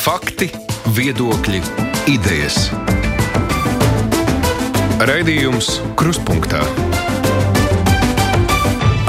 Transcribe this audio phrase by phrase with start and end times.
[0.00, 0.46] Fakti,
[0.96, 1.58] viedokļi,
[2.08, 2.70] idejas.
[5.04, 6.62] Raidījums Kruspunkta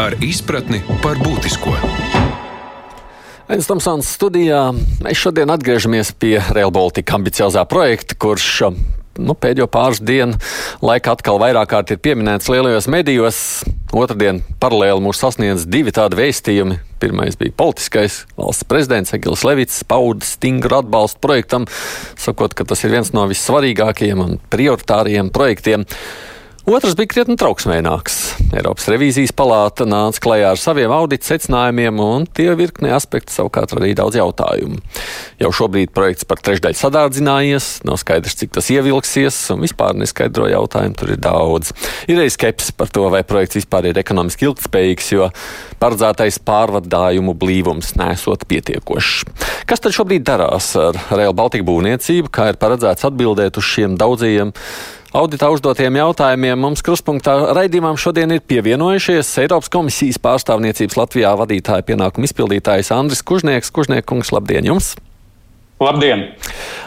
[0.04, 1.78] ar izpratni par būtisko.
[3.48, 4.66] Aizsmeļamies Tomsons studijā.
[5.06, 8.52] Mēs šodien atgriežamies pie Rail Baltica ambiciozā projekta, kurš
[9.16, 10.36] nu, pēdējo pāris dienu
[10.84, 13.44] laikā atkal vairāk kārt ir pieminēts lielajos medijos.
[13.96, 16.82] Otradien paralēli mūs sasniedz divi tādi vēstījumi.
[17.02, 18.22] Pirmais bija politiskais.
[18.38, 21.66] Valsts prezidents Egils Levits pauda stingru atbalstu projektam,
[22.20, 25.88] sakot, ka tas ir viens no vissvarīgākajiem un prioritāriem projektiem.
[26.72, 28.14] Otrs bija krietni trauksmīgāks.
[28.56, 33.98] Eiropas revīzijas palāta nāca klajā ar saviem audita secinājumiem, un tie virkni aspekti savukārt radīja
[34.00, 34.80] daudz jautājumu.
[35.42, 40.96] Jau šobrīd projekts par trešdaļu sadārdzinājies, nav skaidrs, cik tas ievilksies, un vispār neskaidro jautājumu
[41.02, 41.74] tur ir daudz.
[42.08, 45.28] Ir arī skepsis par to, vai projekts vispār ir ekonomiski ilgspējīgs, jo
[45.84, 49.28] paredzētais pārvadājumu blīvums nesot pietiekošs.
[49.68, 54.56] Kas tad šobrīd darās ar Rail Baltica būvniecību, kā ir paredzēts atbildēt uz šiem daudzajiem
[55.12, 62.30] Auditā uzdotiem jautājumiem mums kruspunktā raidījumam šodien ir pievienojušies Eiropas komisijas pārstāvniecības Latvijā vadītāja pienākuma
[62.30, 63.74] izpildītājs Andris Kužnieks.
[63.76, 64.94] Kužniekungs, labdien jums!
[65.84, 66.24] Labdien!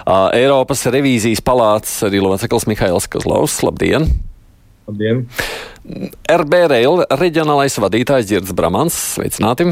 [0.06, 3.58] Uh, Eiropas revīzijas palātas arī loceklis Mihails Kazlovs.
[3.61, 4.08] Labdien!
[4.89, 5.27] Labdien!
[6.39, 8.97] RB Rail reģionālais vadītājs Girds Bramans.
[9.19, 9.69] Sveicināti!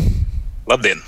[0.69, 1.00] Labdien!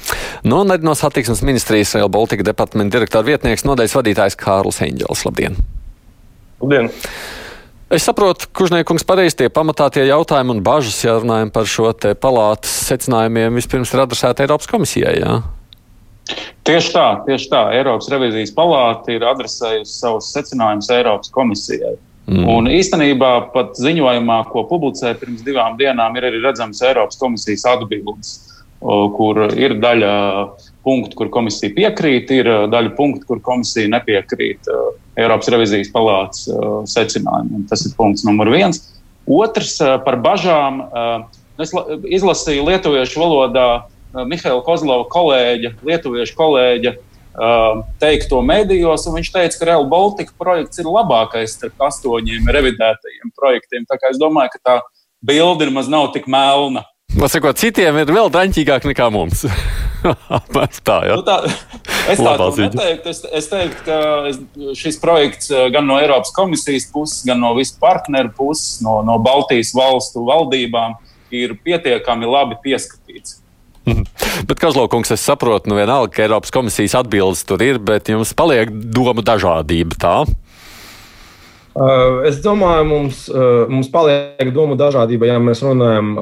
[0.48, 5.28] Nu, un arī no satiksmes ministrijas Rail Baltica departamenta direktora vietnieks nodaļas vadītājs Kārls Eņģels.
[5.28, 5.60] Labdien!
[6.64, 6.88] Labdien!
[7.92, 12.14] Es saprotu, Kužniekungs, pareizi tie pamatā tie jautājumi un bažas, ja runājam par šo te
[12.16, 15.12] palātas secinājumiem, vispirms ir adresēta Eiropas komisijai.
[15.20, 15.36] Jā?
[16.64, 17.60] Tieši tā, tieši tā.
[17.76, 21.94] Eiropas revizijas palāta ir adresējusi savus secinājumus Eiropas komisijai.
[22.24, 22.46] Mm.
[22.48, 28.38] Un īstenībā pat ziņojumā, ko publicēja pirms divām dienām, ir arī redzams Eiropas komisijas atbildes,
[28.80, 30.14] kur ir daļa
[30.84, 34.68] punktu, kur komisija piekrīt, ir daļa punktu, kur komisija nepiekrīt
[35.16, 36.44] Eiropas revizijas palātas
[36.92, 37.64] secinājumiem.
[37.70, 38.82] Tas ir punkts numur viens.
[39.24, 40.84] Otrs par bažām.
[41.60, 43.68] Es izlasīju lietuviešu valodā
[44.14, 46.94] Mihaila Kozlova kolēģa, lietuviešu kolēģa
[47.98, 53.86] teikto medijos, un viņš teica, ka Real Baltica projekts ir labākais starp astoņiem revidētajiem projektiem.
[53.90, 54.76] Tā kā es domāju, ka tā
[55.24, 56.84] bilde nemaz nav tik melna.
[57.14, 59.44] Sakot, citiem ir vēl draņķīgāk nekā mums.
[60.88, 61.14] tā, ja?
[61.14, 61.36] nu, tā,
[62.10, 63.12] es tādu neteiktu.
[63.12, 63.98] Es, es teiktu, ka
[64.28, 64.40] es,
[64.80, 69.72] šis projekts gan no Eiropas komisijas puses, gan no visu partneru puses, no, no Baltijas
[69.76, 70.98] valstu valdībām
[71.34, 73.38] ir pietiekami labi pieskatīts.
[74.48, 78.72] Bet, Kazlaukungs, es saprotu, nu vienalga, ka Eiropas komisijas atbildes tur ir, bet jums paliek
[78.72, 80.16] doma dažādība tā?
[81.74, 86.14] Uh, es domāju, mums, uh, mums paliek domu dažādība, ja mēs runājam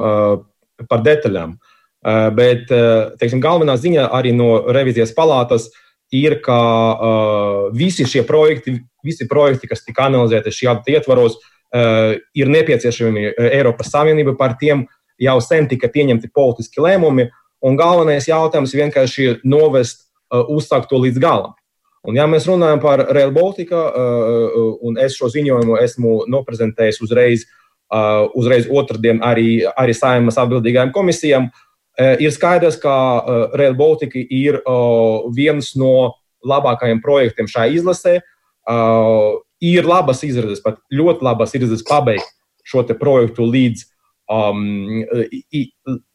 [0.89, 1.55] par detaļām.
[2.03, 5.69] Uh, bet uh, teiksim, galvenā ziņa arī no revizijas palātas
[6.11, 11.39] ir, ka uh, visi šie projekti, visi projekti, kas tika analizēti šī gada ietvaros,
[12.37, 14.35] ir nepieciešami Eiropas Savienībai.
[14.37, 14.83] Par tiem
[15.17, 17.25] jau sen tika pieņemti politiski lēmumi,
[17.65, 21.55] un galvenais jautājums vienkārši ir novest uzsākt to līdz galam.
[22.05, 23.87] Un, ja mēs runājam par Rail Baltica,
[24.85, 27.47] un es šo ziņojumu esmu noprezentējis uzreiz,
[28.33, 31.49] uzreiz otrdien arī, arī saimas atbildīgajām komisijām,
[32.19, 32.93] ir skaidrs, ka
[33.53, 34.57] Rail Baltica ir
[35.35, 38.15] viens no labākajiem projektiem šajā izlasē.
[39.63, 42.25] Ir labas izredzes, pat ļoti labas izredzes pabeigt
[42.65, 43.85] šo projektu līdz,
[44.31, 45.03] um,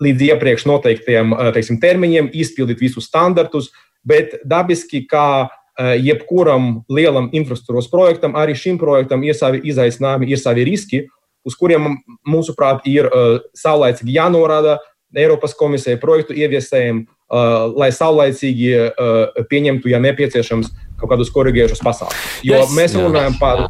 [0.03, 3.71] līdz iepriekš noteiktiem teiksim, termiņiem, izpildīt visus standartus,
[4.03, 10.41] bet dabiski, kā uh, jebkuram lielam infrastruktūras projektam, arī šim projektam ir savi izaicinājumi, ir
[10.41, 11.05] savi riski,
[11.47, 14.79] uz kuriem, mūsuprāt, ir uh, saulēcīgi jānorāda
[15.17, 22.43] Eiropas komisijai, projektu ieviesējiem, uh, lai saulēcīgi uh, pieņemtu, ja nepieciešams, kaut kādus korģējušus pasākumus.
[22.45, 23.69] Jo yes, mēs runājam par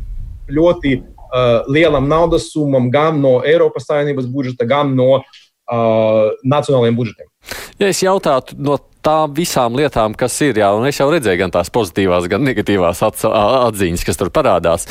[0.51, 7.31] ļoti uh, lielam naudas summām gan no Eiropas Savienības budžeta, gan no uh, nacionālajiem budžetiem.
[7.79, 11.55] Ja es jautātu no tām visām lietām, kas ir, jā, un es jau redzēju gan
[11.55, 14.89] tās pozitīvās, gan negatīvās atziņas, kas tur parādās.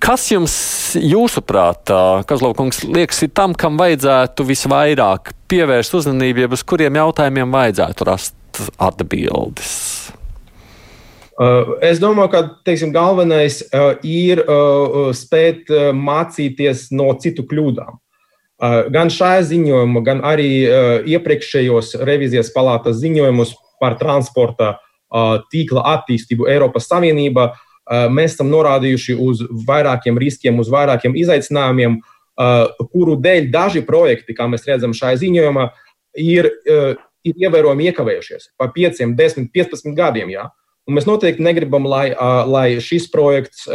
[0.00, 0.54] Kas jums,
[0.96, 1.90] jūsuprāt,
[2.28, 8.62] Kazlovkungs, liekas, ir tam, kam vajadzētu visvairāk pievērst uzmanību, jeb uz kuriem jautājumiem vajadzētu rast
[8.80, 9.74] atbildes?
[11.40, 18.00] Uh, es domāju, ka teiksim, galvenais uh, ir uh, spēt mācīties no citu kļūdām.
[18.92, 20.50] Gan šajā ziņojumā, gan arī
[21.08, 24.74] iepriekšējos revizijas palātas ziņojumus par transporta
[25.48, 27.46] tīkla attīstību Eiropas Savienībā
[27.90, 31.98] mēs esam norādījuši uz vairākiem riskiem, uz vairākiem izaicinājumiem,
[32.92, 35.66] kuru dēļ daži projekti, kā mēs redzam šajā ziņojumā,
[36.22, 36.48] ir,
[37.26, 40.30] ir ievērojami iekavējušies pa 5, 10, 15 gadiem.
[40.32, 40.46] Jā.
[40.88, 42.10] Un mēs noteikti negribam, lai,
[42.48, 43.66] lai šis projekts,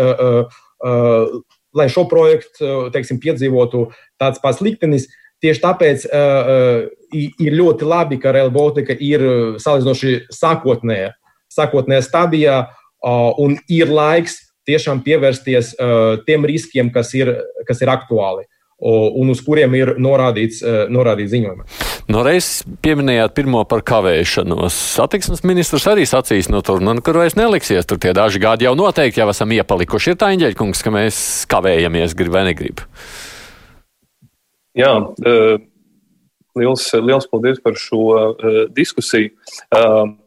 [1.76, 3.90] lai šo projektu teiksim, piedzīvotu
[4.22, 5.10] tāds pats liktenis.
[5.44, 9.22] Tieši tāpēc uh, ir ļoti labi, ka Rail Baltica ir
[9.62, 11.12] salīdzinoši sākotnējā,
[11.54, 12.56] sākotnējā stadijā
[13.06, 17.32] un ir laiks tiešām pievērsties uh, tiem riskiem, kas ir,
[17.68, 18.48] kas ir aktuāli
[18.86, 20.60] un uz kuriem ir norādīts,
[20.92, 21.66] norādīts ziņojumā.
[22.12, 24.76] No reizes pieminējāt pirmo par kavēšanos.
[24.98, 28.76] Satiksmes ministrs arī sacīs, no tur, nu, kur vairs neliksies, tur tie daži gadi jau
[28.78, 30.12] noteikti jau esam iepalikuši.
[30.14, 32.84] Ir tā Inģeļkungs, ka mēs kavējamies, grib vai negrib.
[34.76, 34.92] Jā,
[36.60, 38.36] liels, liels paldies par šo
[38.76, 39.32] diskusiju.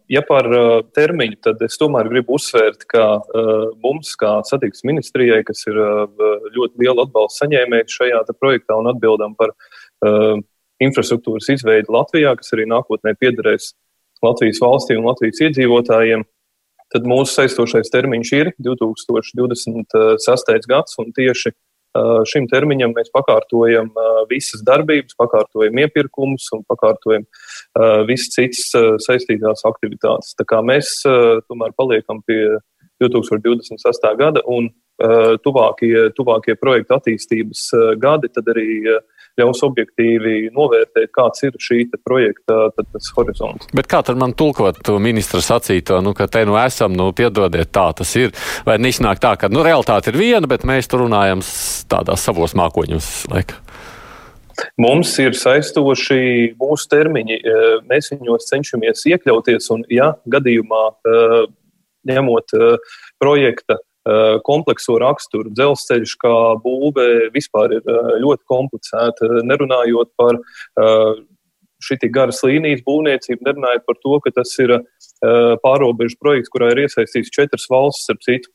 [0.08, 3.50] Ja par uh, termiņu, tad es tomēr gribu uzsvērt, ka uh,
[3.84, 6.06] mums, kā satiksmes ministrijai, kas ir uh,
[6.54, 10.40] ļoti liela atbalsta saņēmēji šajā projektā un atbildam par uh,
[10.80, 13.74] infrastruktūras izveidi Latvijā, kas arī nākotnē piederēs
[14.24, 16.24] Latvijas valstī un Latvijas iedzīvotājiem,
[16.94, 20.70] tad mūsu saistošais termiņš ir 2026.
[20.72, 21.52] gads un tieši
[22.28, 23.90] Šim termiņam mēs pakārtojam
[24.30, 27.24] visas darbības, pakārtojam iepirkumus un pakārtojam
[28.08, 28.66] visas citas
[29.04, 30.34] saistītās aktivitātes.
[30.38, 31.00] Tā kā mēs
[31.48, 32.42] tomēr paliekam pie
[33.02, 34.14] 2028.
[34.18, 34.70] gada un
[35.44, 37.68] tuvākie, tuvākie projekta attīstības
[38.02, 38.70] gadi tad arī
[39.38, 43.70] ļaus objektīvi novērtēt, kāds ir šī projekta tad, tas horizonts.
[43.76, 47.70] Bet kā tad man tulkot to ministra sacīto, nu, ka te nu esam, nu, piedodiet,
[47.74, 48.34] tā tas ir,
[48.66, 51.44] vai neiznāk tā, ka, nu, realitāte ir viena, bet mēs tur runājam
[51.90, 53.62] tādās savos mākoņos, laika?
[54.80, 57.58] Mums ir saistoši mūsu termiņi, e,
[57.90, 61.20] mēs viņos cenšamies iekļauties, un, ja gadījumā e,
[62.10, 62.70] ņemot e,
[63.22, 63.78] projekta
[64.46, 65.52] komplekso raksturu.
[65.54, 71.20] Dzelzceļš kā būve vispār ir eh, ļoti komplicēta, nerunājot par eh,
[71.84, 74.80] šī garas līnijas būvniecību, nerunājot par to, ka tas ir
[75.62, 78.50] pārobežu projekts, kurā ir iesaistīts četras valstis, ap citu.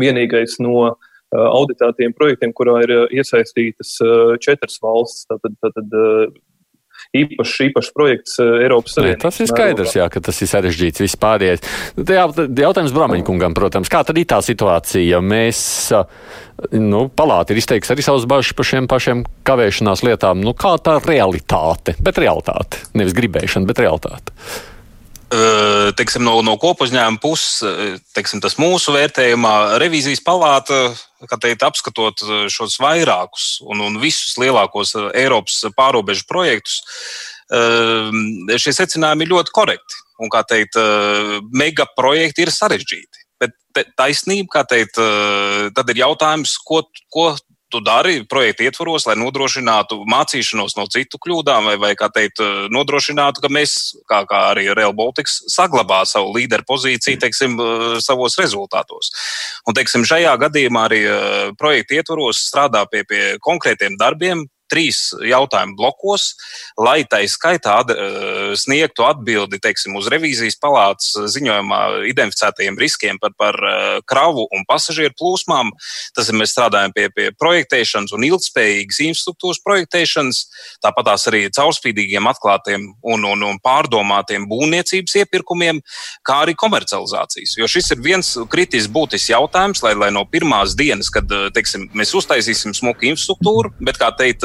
[0.00, 0.94] Vienīgais no
[1.36, 3.92] auditētiem projektiem, kurā ir iesaistītas
[4.44, 5.26] četras valstis.
[5.28, 5.96] Tātad, tātad
[7.16, 9.22] īpašs, īpašs projekts eh, Eiropas Savienībā.
[9.26, 11.66] Tas ir skaidrs, jā, ka tas ir sarežģīts vispārējais.
[11.96, 15.22] Jautājums Brāmeņkungam, protams, kā tad ir tā situācija?
[15.24, 15.60] Mēs,
[16.76, 20.44] nu, palāti ir izteiks arī savus bažas par šiem pašiem kavēšanās lietām.
[20.44, 24.34] Nu, kā tā realitāte, bet realitāte, nevis gribēšana, bet realitāte
[25.98, 30.92] teiksim, no, no kopuzņēmuma puses, teiksim, tas mūsu vērtējumā, revīzijas palāta,
[31.26, 36.80] kā teikt, apskatot šos vairākus un, un visus lielākos Eiropas pārobežu projektus,
[37.50, 40.02] šie secinājumi ir ļoti korekti.
[40.16, 40.78] Un, kā teikt,
[41.52, 43.26] mega projekti ir sarežģīti.
[43.42, 44.96] Bet taisnība, kā teikt,
[45.76, 47.34] tad ir jautājums, ko, ko
[47.76, 52.40] tu dari projekta ietvaros, lai nodrošinātu mācīšanos no citu kļūdām, vai, vai kā teikt,
[52.72, 53.76] nodrošinātu, ka mēs,
[54.08, 57.60] kā, kā arī Real Baltics, saglabā savu līderu pozīciju, teiksim,
[58.04, 59.12] savos rezultātos.
[59.68, 61.02] Un, teiksim, šajā gadījumā arī
[61.60, 66.32] projekta ietvaros strādā pie, pie konkrētiem darbiem, trīs jautājumu blokos,
[66.80, 71.80] lai tai skaitā ad, eh, sniegtu atbildi teiksim, uz revīzijas palātas ziņojumā
[72.10, 75.72] identificētajiem riskiem par, par eh, kravu un pasažieru plūsmām.
[76.16, 80.42] Tas ir mēs strādājam pie, pie projektēšanas un ilgspējīgas infrastruktūras projektēšanas,
[80.84, 85.80] tāpat arī caurspīdīgiem, atklātiem un, un, un pārdomātiem būvniecības iepirkumiem,
[86.26, 87.56] kā arī komercializācijas.
[87.60, 91.88] Jo šis ir viens kritisks būtisks jautājums, lai, lai no pirmās dienas, kad eh, teiksim,
[91.96, 94.44] mēs uztaisīsim smuku infrastruktūru, bet kā teikt,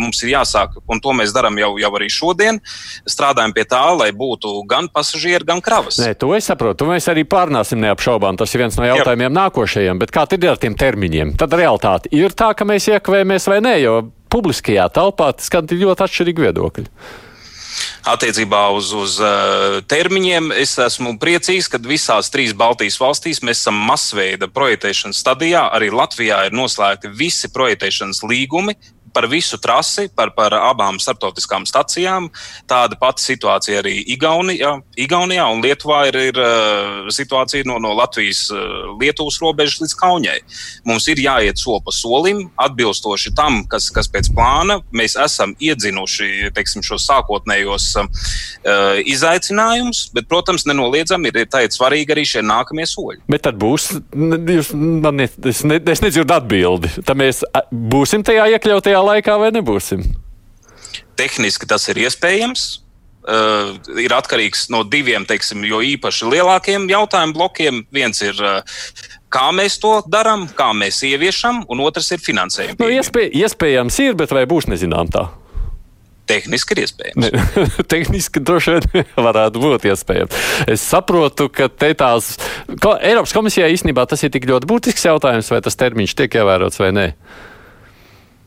[0.00, 2.60] mums ir jāsāk, un to mēs darām jau, jau arī šodien.
[3.08, 6.00] Strādājam pie tā, lai būtu gan pasažieri, gan kravas.
[6.02, 6.88] Nē, to es saprotu.
[6.90, 8.38] Mēs arī pārnāsim neapšaubām.
[8.40, 9.36] Tas ir viens no jautājumiem Jā.
[9.40, 10.02] nākošajiem.
[10.02, 11.36] Bet kā tad ir ar tiem termiņiem?
[11.40, 13.98] Tad realitāte ir tā, ka mēs iekavējamies vai nē, jo
[14.32, 16.88] publiskajā telpā skan ļoti atšķirīgi viedokļi
[18.08, 20.50] attiecībā uz, uz uh, termiņiem.
[20.58, 25.66] Es esmu priecīgs, ka visās trīs Baltijas valstīs mēs esam masveida projektēšanas stadijā.
[25.74, 28.76] Arī Latvijā ir noslēgti visi projektēšanas līgumi
[29.14, 32.28] par visu trasi, par, par abām starptautiskām stacijām.
[32.70, 38.44] Tāda pati situācija arī Igaunijā, Igaunijā un Lietuvā ir, ir uh, situācija no, no Latvijas,
[38.52, 40.38] uh, Lietuvas robežas līdz Kaunijai.
[40.88, 46.52] Mums ir jāiet soli pa solim, atbilstoši tam, kas, kas pēc plāna mēs esam iedzinuši
[46.56, 48.08] teiksim, šos sākotnējos uh,
[49.08, 53.22] izaicinājumus, bet, protams, nenoliedzami ir, ir tādi svarīgi arī šie nākamie soļi.
[53.32, 56.92] Bet tad būs, jūs, man ne, es, ne, es nedzirdu atbildi.
[57.06, 60.04] Tad mēs būsim tajā iekļautajā laikā vai nebūsim?
[61.18, 62.70] Tehniski tas ir iespējams.
[63.22, 67.84] Uh, ir atkarīgs no diviem, teiksim, jo īpaši lielākiem jautājumu blokiem.
[67.94, 68.80] Viens ir, uh,
[69.30, 72.80] kā mēs to darām, kā mēs ieviešam, un otrs ir finansējums.
[72.82, 75.28] Nu, iespēj, iespējams, ir, bet vai būs nezinām tā?
[76.26, 77.30] Tehniski ir iespējams.
[77.92, 80.42] Tehniski droši vien varētu būt iespējams.
[80.70, 82.36] Es saprotu, ka te tās
[82.82, 86.82] ko, Eiropas komisijai īstenībā tas ir tik ļoti būtisks jautājums, vai tas termiņš tiek ievērots
[86.82, 87.06] vai nē.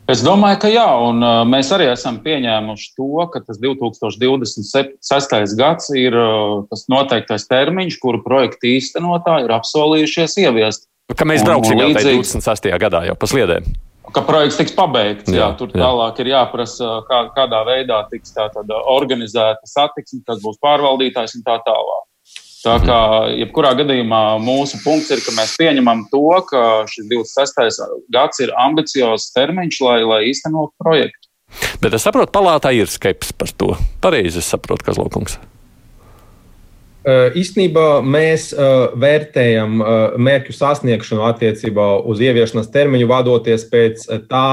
[0.06, 5.56] Es domāju, ka jā, un uh, mēs arī esam pieņēmuši to, ka tas 2026.
[5.58, 10.86] gads ir uh, tas noteiktais termiņš, kuru projekta īstenotāji ir apsolījušies ieviest.
[11.18, 12.22] Ka mēs brauksim līdzīgi...
[12.22, 12.70] 26.
[12.86, 13.74] gadā jau pa sliedēm.
[14.14, 15.26] Ka projekts tiks pabeigts.
[15.34, 15.82] Jā, jā, tur jā.
[15.82, 18.46] tālāk ir jāprasa, kā, kādā veidā tiks tā
[18.94, 22.06] organizēta satiksme, kas būs pārvaldītājs un tā tālāk.
[22.66, 27.84] Tā kā jebkurā gadījumā mūsu punkts ir, ka mēs pieņemam to, ka šis 26.
[28.10, 31.30] gads ir ambiciozs termiņš, lai, lai īstenotu projektu.
[31.84, 33.76] Bet es saprotu, palātā ir skepsis par to.
[34.02, 35.38] Pareizi es saprotu, kas Lokungs.
[37.06, 38.50] Īstenībā mēs
[38.98, 39.78] vērtējam
[40.26, 44.48] mērķu sasniegšanu attiecībā uz ieviešanas termiņu, vadoties pēc tā,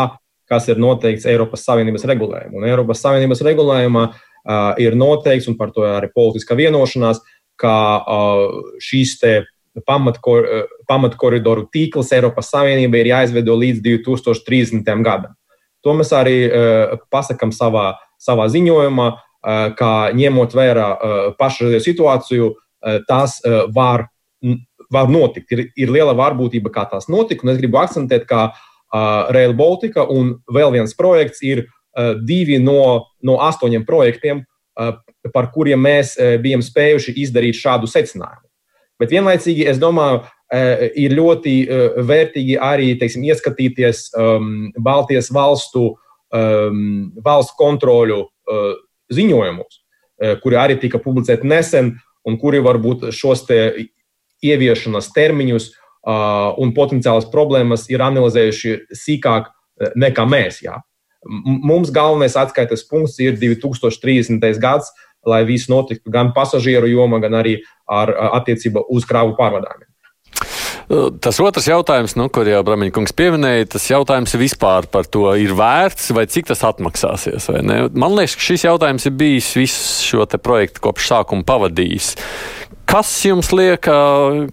[0.53, 2.61] kas ir noteikts Eiropas Savienības regulējumā.
[2.61, 4.11] Un Eiropas Savienības regulējumā
[4.85, 7.25] ir noteikts, un par to arī politiska vienošanās,
[7.63, 7.75] ka
[8.83, 9.19] šīs
[9.87, 10.49] pamatkor,
[10.91, 14.89] pamatkoridoru tīkls Eiropas Savienībai ir jāizveido līdz 2030.
[15.05, 15.37] gadam.
[15.83, 16.37] To mēs arī
[17.11, 19.09] pasakām savā, savā ziņojumā,
[19.79, 20.89] ka ņemot vērā
[21.39, 22.51] pašreizējo situāciju,
[23.09, 23.41] tas
[23.75, 24.07] var,
[24.93, 25.51] var notikt.
[25.55, 27.49] Ir, ir liela varbūtība, kā tas notika.
[27.51, 28.53] Es gribu akcentēt, ka
[29.35, 31.67] Rail Baltica un vēl viens projekts ir
[32.23, 34.45] divi no, no astoņiem projektiem,
[35.31, 38.49] par kuriem mēs e, bijām spējuši izdarīt šādu secinājumu.
[39.01, 45.93] Bet vienlaicīgi, es domāju, e, ir ļoti e, vērtīgi arī teiksim, ieskatīties um, Baltijas valstu
[46.33, 48.75] um, valsts kontroļu uh,
[49.13, 49.81] ziņojumus,
[50.41, 51.91] kuri arī tika publicēti nesen,
[52.25, 59.51] un kuri varbūt šos ieviešanas termiņus uh, un potenciālas problēmas ir analizējuši sīkāk
[59.99, 60.63] nekā mēs.
[60.65, 60.79] Jā.
[61.23, 64.43] Mums galvenais atskaites punkts ir 2030.
[64.63, 64.91] gads,
[65.27, 67.59] lai viss notiktu gan pasažieru jomā, gan arī
[67.91, 69.89] ar attiecību uz kravu pārvadājumiem.
[71.23, 76.11] Tas otrs jautājums, nu, kur jau Brāmiņkungs pieminēja, tas jautājums vispār par to ir vērts
[76.13, 77.49] vai cik tas atmaksāsies.
[77.95, 82.13] Man liekas, ka šis jautājums ir bijis visu šo projektu kopš sākuma pavadījis.
[82.93, 83.87] Kas jums liek,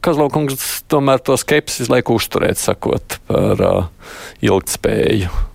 [0.06, 4.12] Kazlaukungs, tomēr to skepsis laiku uzturēt, sakot par uh,
[4.46, 5.49] ilgtspēju?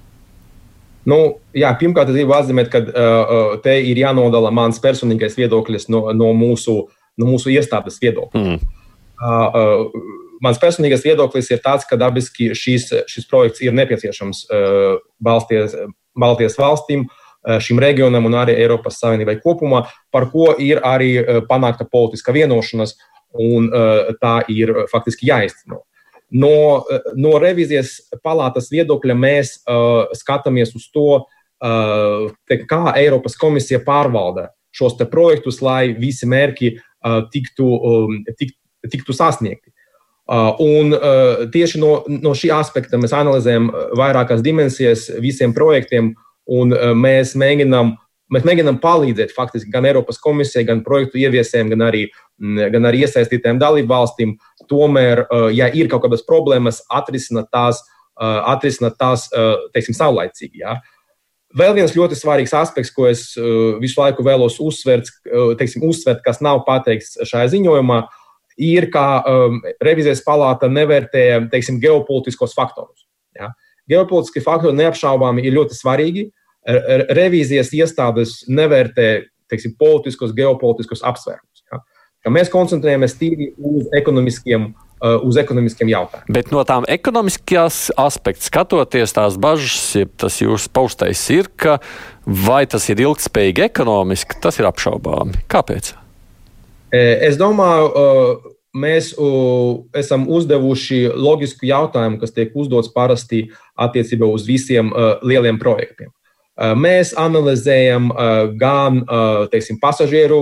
[1.09, 1.19] Nu,
[1.57, 6.31] jā, pirmkārt, es gribu atzīmēt, ka uh, te ir jānodala mans personīgais viedoklis no, no,
[6.37, 6.79] mūsu,
[7.21, 8.41] no mūsu iestādes viedokļa.
[8.41, 8.79] Mm.
[9.15, 10.07] Uh, uh,
[10.45, 15.77] mans personīgais viedoklis ir tāds, ka dabiski šis, šis projekts ir nepieciešams uh, Baltijas,
[16.17, 19.85] Baltijas valstīm, uh, šim reģionam un arī Eiropas Savienībai kopumā,
[20.15, 22.97] par ko ir arī uh, panākta politiska vienošanās,
[23.45, 25.85] un uh, tā ir faktiski jāizcino.
[26.35, 26.83] No,
[27.15, 34.49] no revizijas palātas viedokļa mēs uh, skatāmies uz to, uh, te, kā Eiropas komisija pārvalda
[34.75, 38.57] šos projektus, lai visi mērķi uh, tiktu, um, tik,
[38.91, 39.71] tiktu sasniegti.
[40.25, 46.15] Uh, un uh, tieši no, no šī aspekta mēs analizējam vairākas dimensijas visiem projektiem,
[46.51, 47.95] un uh, mēs mēģinām
[48.33, 52.07] Mēs mēģinām palīdzēt faktiski gan Eiropas komisijai, gan projektu ieviesējiem, gan arī,
[52.41, 54.33] mm, gan arī iesaistītiem dalību valstīm.
[54.71, 57.81] Tomēr, uh, ja ir kaut kādas problēmas, atrisināt tās,
[58.19, 60.63] uh, atrisināt tās uh, teiksim, saulaicīgi.
[60.65, 60.79] Ja?
[61.55, 63.29] Vēl viens ļoti svarīgs aspekts, ko es
[63.79, 65.07] visu laiku vēlos uzsvērt,
[65.55, 68.01] teiksim, uzsvērt kas nav pateikts šajā ziņojumā,
[68.59, 73.05] ir, ka um, revizijas palāta nevērtē teiksim, geopolitiskos faktorus.
[73.39, 73.53] Ja?
[73.87, 76.27] Geopolitiskie faktori neapšaubāmi ir ļoti svarīgi,
[76.65, 79.09] revīzijas iestādes nevērtē
[79.53, 81.54] teiksim, politiskus, geopolitiskus apsvērumus.
[82.25, 82.33] Ja?
[82.33, 86.33] Mēs koncentrējamies tīri uz ekonomiskiem, uh, uz ekonomiskiem jautājumiem.
[86.37, 91.79] Bet no tām ekonomiskās aspekta skatoties, tās bažas, ja tas jūsu paustais ir, ka
[92.25, 95.45] vai tas ir ilgspējīgi ekonomiski, tas ir apšaubāmi.
[95.53, 95.93] Kāpēc?
[96.95, 99.13] E, es domāju, uh, mēs
[99.95, 103.47] esam uzdevuši loģisku jautājumu, kas tiek uzdots parasti
[103.79, 106.11] attiecībā uz visiem uh, lieliem projektiem.
[106.55, 108.13] Mēs analizējam
[108.61, 109.01] gan
[109.51, 110.41] teiksim, pasažieru,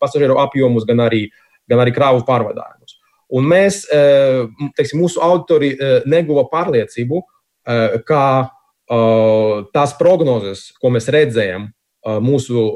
[0.00, 1.26] pasažieru apjomus, gan arī,
[1.68, 2.96] gan arī kravu pārvadājumus.
[3.36, 3.82] Un mēs,
[4.78, 5.74] teiksim, mūsu autori
[6.08, 7.20] neguva pārliecību,
[8.08, 8.22] ka
[9.74, 11.68] tās prognozes, ko mēs redzējām
[12.22, 12.66] mūsu,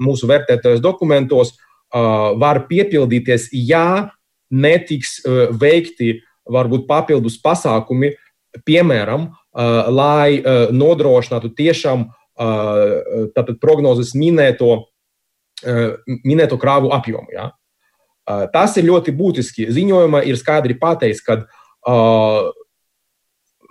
[0.00, 1.56] mūsu vērtētajos dokumentos,
[1.92, 4.12] var piepildīties, ja
[4.50, 5.18] netiks
[5.58, 8.14] veikti varbūt papildus pasākumi,
[8.64, 14.86] piemēram, lai uh, nodrošinātu tiešām uh, tātad prognozes minēto,
[16.24, 17.30] minēto krāvu apjomu.
[17.32, 17.50] Ja?
[18.52, 19.68] Tas ir ļoti būtiski.
[19.72, 21.38] Ziņojumā ir skaidri pateikts, ka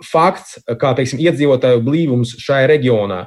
[0.02, 3.20] fakts, kā teiksim, iedzīvotāju blīvums šajā reģionā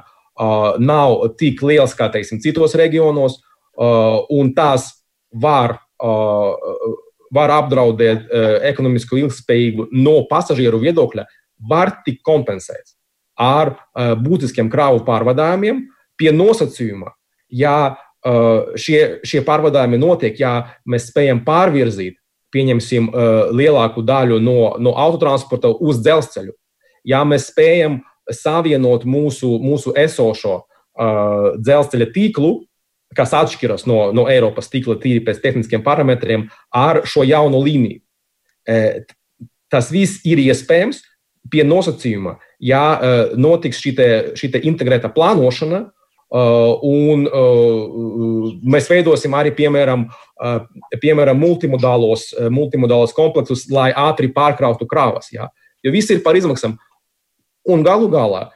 [0.80, 3.38] nav tik liels kā teiksim, citos reģionos,
[3.80, 4.90] un tās
[5.32, 5.78] var,
[7.30, 8.28] var apdraudēt
[8.70, 11.26] ekonomisku ilgspējību no pasažieru viedokļa,
[11.68, 12.96] var tikt kompensēts
[13.40, 13.74] ar
[14.20, 15.86] būtiskiem kravu pārvadājumiem
[16.20, 17.14] pie nosacījuma,
[17.48, 17.96] ja
[18.76, 22.18] šie, šie pārvadājumi notiek, ja mēs spējam pārvirzīt,
[22.52, 23.08] pieņemsim,
[23.56, 26.52] lielāku daļu no, no autotransporta uz dzelzceļu,
[27.08, 30.66] ja mēs spējam savienot mūsu, mūsu esošo uh,
[31.56, 32.52] dzelzceļa tīklu,
[33.16, 38.02] kas atšķiras no, no Eiropas tīkla tīri pēc tehniskiem parametriem, ar šo jauno līniju.
[39.70, 41.00] Tas viss ir iespējams
[41.50, 45.86] pie nosacījuma, ja uh, notiks šī integrēta plānošana,
[46.30, 50.60] Uh, un uh, mēs veidosim arī, piemēram, uh,
[51.02, 55.32] piemēram multimodālos, multimodālos kompleksus, lai ātri pārkrautu krāvas.
[55.34, 55.48] Ja?
[55.82, 56.76] Jo viss ir par izmaksām.
[57.66, 58.46] Un galu galā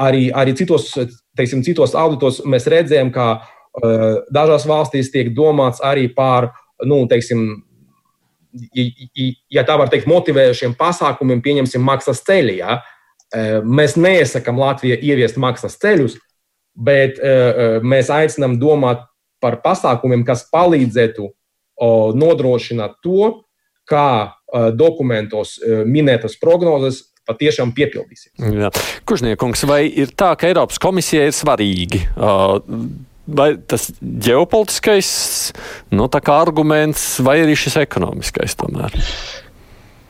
[0.00, 0.86] arī, arī citos,
[1.36, 3.26] teiksim, citos auditos mēs redzējām, ka
[4.32, 6.48] dažās valstīs tiek domāts arī par,
[6.88, 7.42] nu, teiksim,
[9.50, 12.56] ja tā var teikt, motivējušiem pasākumiem, pieņemsim maksas ceļā.
[12.58, 12.76] Ja?
[13.66, 16.18] Mēs neiesakām Latvijai ieviest maksas ceļus,
[16.74, 17.18] bet
[17.82, 19.02] mēs aicinām domāt
[19.42, 21.26] par pasākumiem, kas palīdzētu
[22.14, 23.42] nodrošināt to,
[23.90, 24.34] kā
[24.78, 25.58] dokumentos
[25.90, 28.30] minētas prognozes patiešām piepildīsies.
[29.08, 32.04] Kužniekungs, vai ir tā, ka Eiropas komisija ir svarīgi?
[33.24, 35.08] Vai tas ģeopolitiskais
[35.96, 38.92] nu, arguments, vai arī šis ekonomiskais tomēr?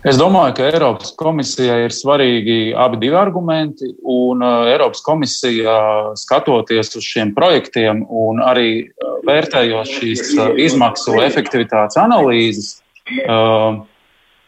[0.05, 5.77] Es domāju, ka Eiropas komisijai ir svarīgi abi divi argumenti, un uh, Eiropas komisija,
[6.21, 12.75] skatoties uz šiem projektiem un arī uh, vērtējot šīs uh, izmaksu efektivitātes analīzes,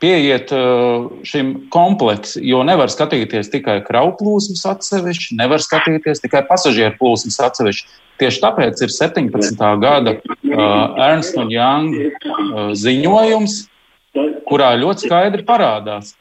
[0.03, 0.51] pieiet
[1.27, 7.89] šim kompleksam, jo nevar skatīties tikai kravu plūsmas atsevišķi, nevar skatīties tikai pasažieru plūsmas atsevišķi.
[8.21, 9.65] Tieši tāpēc ir 17.
[9.83, 10.17] gada
[11.07, 11.97] Ernst un Young
[12.77, 13.57] ziņojums
[14.49, 16.15] kurā ļoti skaidri parādās.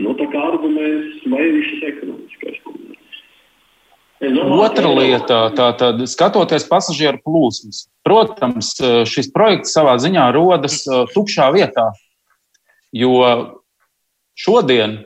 [0.00, 2.60] Nu, tā kā arguments ir šis ekonomiskais.
[4.24, 7.84] Otra lieta, tātad skatoties pasažieru plūsmas.
[8.06, 8.72] Protams,
[9.10, 11.90] šis projekts savā ziņā rodas uh, tukšā vietā,
[12.94, 13.18] jo
[14.38, 15.02] šodien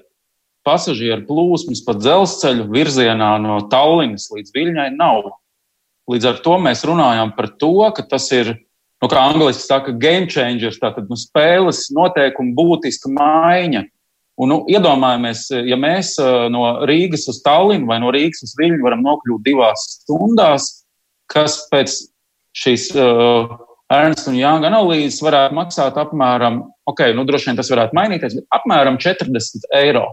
[0.67, 5.31] pasažieru plūsmas pa dzelzceļu virzienā no Tallinas līdz Viļņai nav.
[6.09, 8.55] Līdz ar to mēs runājam par to, ka tas ir
[9.03, 13.85] nu, kā angļuiski saka, game changers, tātad nu, spēles noteikumu būtiska maiņa.
[14.39, 18.85] Un, nu, iedomājamies, ja mēs uh, no Rīgas uz Tallinu vai no Rīgas uz Viļņu
[18.85, 20.69] varam nokļūt divās stundās,
[21.31, 21.97] kas pēc
[22.59, 23.57] šīs uh,
[23.93, 28.59] Ernst un Young analīzes varētu maksāt apmēram, ok, nu droši vien tas varētu mainīties, bet
[28.59, 30.07] apmēram 40 eiro.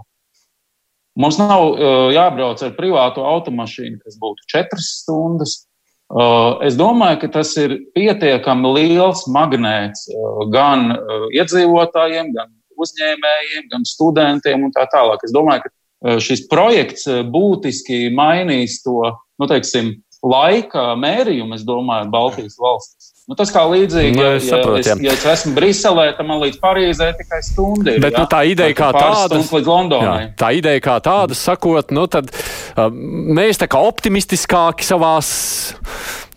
[1.15, 5.61] Mums nav uh, jābrauc ar privātu automašīnu, kas būtu 4 stundas.
[6.05, 13.69] Uh, es domāju, ka tas ir pietiekami liels magnēts uh, gan uh, iedzīvotājiem, gan uzņēmējiem,
[13.71, 15.23] gan studentiem un tā tālāk.
[15.23, 18.99] Es domāju, ka šis projekts būtiski mainīs to,
[19.39, 23.14] nu, teiksim, laika mērījumu, es domāju, Baltijas valstis.
[23.25, 27.07] Nu, tas kā līdzīgi, ja, ja, es, ja es esmu Briselē, tad man līdz Parīzē
[27.17, 28.03] tikai stunda ir.
[28.03, 30.19] Bet nu, tā ideja kā tāda, līdz Londonai.
[30.19, 35.31] Jā, tā ideja kā tāda, sakot, nu, tad uh, mēs tā kā optimistiskāki savās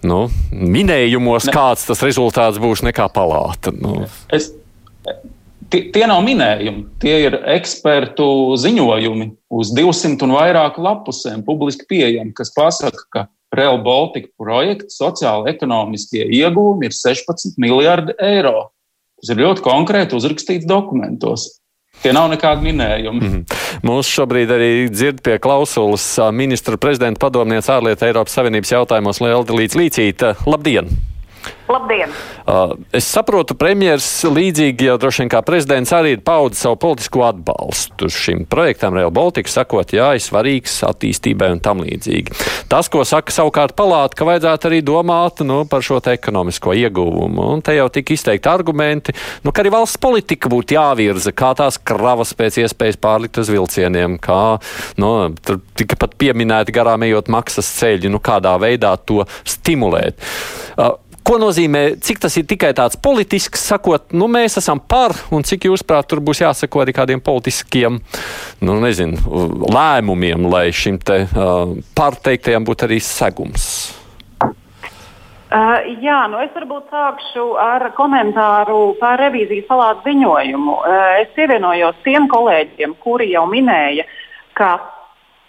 [0.00, 1.56] nu, minējumos, ne.
[1.58, 3.74] kāds tas rezultāts būs nekā palāta.
[3.76, 4.06] Nu.
[4.32, 4.54] Es,
[5.68, 8.24] Tie nav minējumi, tie ir ekspertu
[8.56, 15.48] ziņojumi uz 200 un vairāk lapusēm, publiski pieejami, kas pasaka, ka Real Baltica projekta sociāla
[15.54, 18.70] ekonomiskie iegūmi ir 16 miljardi eiro.
[19.18, 21.48] Tas ir ļoti konkrēti uzrakstīts dokumentos.
[22.02, 23.20] Tie nav nekādi minējumi.
[23.20, 23.58] Mm -hmm.
[23.82, 30.34] Mūsu šobrīd arī dzird pie klausulas ministra prezidenta padomniece ārlietu Eiropas Savienības jautājumos Lielda Līcīta.
[30.46, 31.17] Labdien!
[31.68, 32.12] Labdien!
[32.48, 37.24] Uh, es saprotu, premjerministrs līdzīgi jau droši vien kā prezidents arī ir paudis savu politisko
[37.26, 42.32] atbalstu šim projektam Real Baltica, sakot, jā, ir svarīgs attīstībai un tam līdzīgi.
[42.72, 47.50] Tas, ko saka savukārt palāta, ka vajadzētu arī domāt nu, par šo ekonomisko ieguvumu.
[47.52, 49.12] Un te jau tika izteikti argumenti,
[49.44, 54.16] nu, ka arī valsts politika būtu jāvirza, kā tās kravas pēc iespējas pārlikt uz vilcieniem,
[54.22, 54.56] kā
[55.02, 55.10] nu,
[55.44, 60.16] tur tika pat pieminēti garām ejot maksas ceļi, nu, kādā veidā to stimulēt.
[60.78, 60.96] Uh,
[61.28, 65.66] Ko nozīmē, cik tas ir tikai tāds politisks, sakot, nu, mēs esam par, un cik
[65.68, 67.98] jūs prāt, tur būs jāsako arī kādiem politiskiem,
[68.64, 69.20] nu, nezinu,
[69.68, 73.68] lēmumiem, lai šim te uh, pārteiktajam būtu arī segums?
[74.40, 80.80] Uh, jā, nu es varbūt sākšu ar komentāru par revīzijas palātas ziņojumu.
[80.80, 84.08] Uh, es pievienojos tiem kolēģiem, kuri jau minēja,
[84.56, 84.78] ka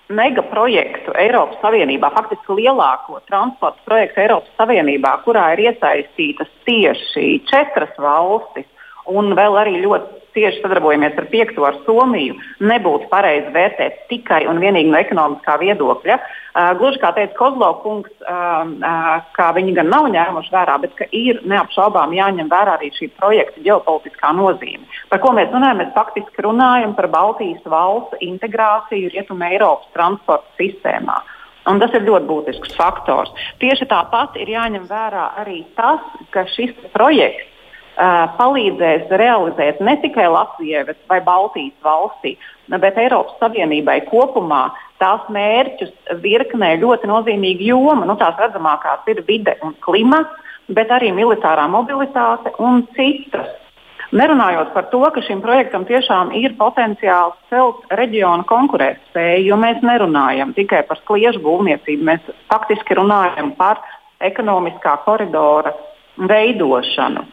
[0.10, 8.68] megaprojektu Eiropas Savienībā, faktiski lielāko transporta projektu Eiropas Savienībā, kurā ir iesaistītas tieši četras valstis
[9.10, 14.62] un vēl arī ļoti cieši sadarbojamies ar piekto ar Somiju, nebūtu pareizi vērtēt tikai un
[14.62, 16.20] vienīgi no ekonomiskā viedokļa.
[16.20, 21.42] Uh, gluži kā teica Kozlovs, uh, uh, ka viņi gan nav ņēmuši vērā, bet ir
[21.48, 24.88] neapšaubām jāņem vērā arī šī projekta ģeopolitiskā nozīme.
[25.12, 25.84] Par ko mēs runājam?
[25.84, 31.22] Mēs faktiski runājam par Baltijas valstu integrāciju Rietumē Eiropas transporta sistēmā.
[31.70, 33.30] Un tas ir ļoti būtisks faktors.
[33.62, 36.02] Tieši tāpat ir jāņem vērā arī tas,
[36.34, 37.49] ka šis projekts
[38.00, 42.38] palīdzēs realizēt ne tikai Latvijai vai Baltijas valstī,
[42.70, 45.92] bet Eiropas Savienībai kopumā tās mērķus
[46.24, 48.06] virknē ļoti nozīmīga joma.
[48.08, 50.32] Nu, tās redzamākās ir vide un klimats,
[50.70, 53.50] bet arī militārā mobilitāte un citas.
[54.10, 60.56] Nerunājot par to, ka šim projektam tiešām ir potenciāls celt reģionu konkurētspēju, jo mēs nerunājam
[60.58, 63.84] tikai par sliežu būvniecību, mēs faktiski runājam par
[64.26, 65.76] ekonomiskā koridora
[66.18, 67.28] veidošanu.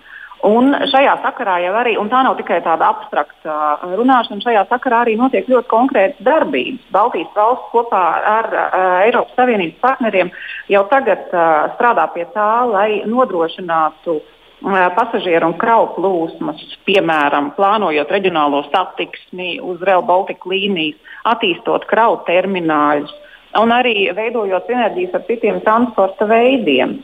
[0.47, 3.57] Un šajā sakarā jau arī, un tā nav tikai tāda abstrakta
[3.97, 6.85] runāšana, šajā sakarā arī notiek ļoti konkrētas darbības.
[6.95, 10.31] Baltijas valsts kopā ar uh, Eiropas Savienības partneriem
[10.71, 18.15] jau tagad uh, strādā pie tā, lai nodrošinātu uh, pasažieru un kravu plūsmas, piemēram, plānojot
[18.15, 23.23] reģionālo satiksmi uz Rail Baltica līnijas, attīstot kravu termināļus
[23.61, 26.99] un arī veidojot sinerģijas ar citiem transporta veidiem.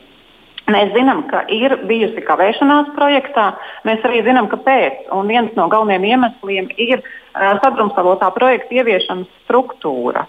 [0.71, 3.49] Mēs zinām, ka ir bijusi kavēšanās projektā.
[3.83, 5.09] Mēs arī zinām, kāpēc.
[5.27, 10.23] Viens no galvenajiem iemesliem ir uh, sadrumstalotā projekta ieviešanas struktūra.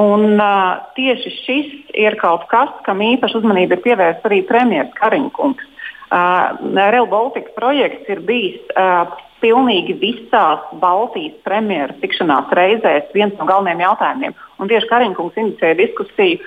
[0.00, 5.70] Un, uh, tieši šis ir kaut kas, kam īpaši uzmanība ir pievērsta arī premjerministrs Kariņkungs.
[6.08, 6.56] Uh,
[6.88, 9.10] Real Baltica projekts ir bijis uh,
[9.44, 14.38] pilnīgi visās Baltijas premjeras tikšanās reizēs viens no galvenajiem jautājumiem.
[14.58, 16.40] Un tieši Kariņkungs inicēja diskusiju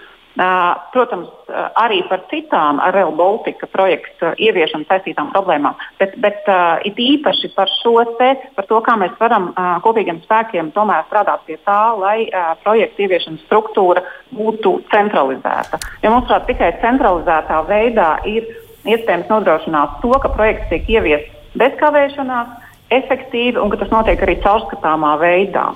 [0.94, 1.28] Protams,
[1.76, 6.48] arī par citām ar Real Baltica projektu ieviešanu saistītām problēmām, bet, bet
[6.88, 9.50] it īpaši par šo te, par to, kā mēs varam
[9.84, 12.30] kopīgiem spēkiem tomēr strādāt pie tā, lai
[12.64, 15.82] projektu ieviešanas struktūra būtu centralizēta.
[16.00, 18.48] Jo mums prāt, tikai centralizētā veidā ir
[18.88, 22.61] iespējams nodrošināt to, ka projekts tiek ieviests bez kavēšanās,
[22.92, 25.72] efektīvi un ka tas notiek arī caurskatāmā veidā.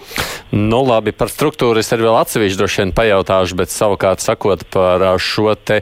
[0.56, 5.04] Nu, labi, par struktūru es arī vēl atsevišķi droši vien pajautāšu, bet savukārt sakot par
[5.21, 5.82] šo te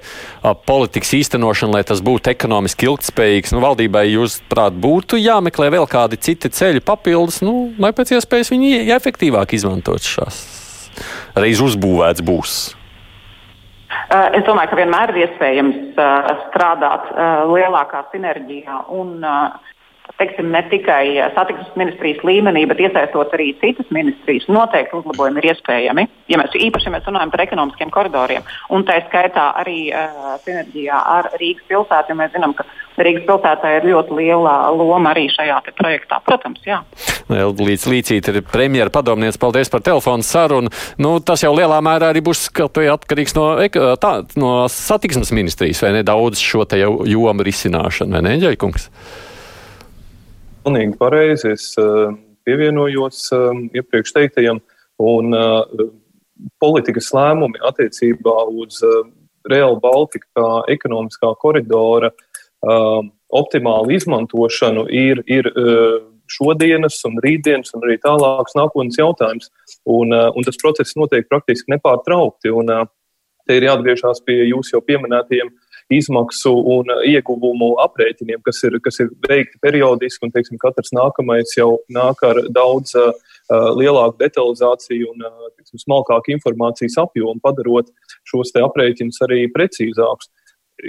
[0.67, 6.21] politikas īstenošanu, lai tas būtu ekonomiski ilgtspējīgs, nu, valdībai jūs prāt būtu jāmeklē vēl kādi
[6.21, 10.43] citi ceļi papildus, nu, lai pēc iespējas viņi efektīvāk izmantot šās
[11.39, 12.55] reiz uzbūvēts būs.
[14.13, 15.99] Es domāju, ka vienmēr ir iespējams
[16.47, 17.09] strādāt
[17.49, 19.72] lielākā sinerģijā un uh,
[20.17, 25.49] teiksim, ne tikai eh, satiksmes ministrijas līmenī, bet iesaistot arī citas ministrijas, noteikti uzlabojumi ir
[25.53, 26.05] iespējami.
[26.31, 30.99] Ja mēs īpaši ja mēs runājam par ekonomiskiem koridoriem, un tā skaitā arī uh, sinerģijā
[31.17, 32.65] ar Rīgas pilsētu, jo mēs zinām, ka
[33.03, 36.19] Rīgas pilsētā ir ļoti liela loma arī šajā projektā.
[36.25, 36.79] Protams, jā.
[37.33, 40.71] Līdz līdzīt ir premjera padomnieks, paldies par telefonu sarunu.
[41.01, 43.49] Nu, tas jau lielā mērā arī būs atkarīgs no,
[44.01, 48.89] tā, no satiksmes ministrijas, vai ne daudz šo te jomu risināšanu, vai ne, Ģeļkungs?
[50.63, 51.51] Pilnīgi pareizi.
[51.51, 52.13] Es uh,
[52.47, 54.61] pievienojos uh, iepriekš teiktajam,
[55.03, 55.89] un uh,
[56.63, 58.79] politikas lēmumi attiecībā uz
[59.51, 62.09] Real Baltica kā ekonomiskā koridora
[63.33, 65.49] optimālu izmantošanu ir, ir
[66.31, 69.51] šodienas un rītdienas un arī tālākas nākotnes jautājums.
[69.83, 72.53] Un, un tas process notiek praktiski nepārtraukti.
[72.55, 72.71] Un,
[73.47, 75.51] te ir jāatgriežas pie jūsu jau pieminētajiem
[75.97, 81.77] izmaksu un ieguvumu aprēķiniem, kas ir, kas ir veikti periodiski, un teiksim, katrs nākamais jau
[81.93, 83.11] nāk ar daudz uh,
[83.79, 87.91] lielāku detalizāciju un uh, teiksim, smalkāku informācijas apjomu, padarot
[88.29, 90.31] šos aprēķinus arī precīzākus.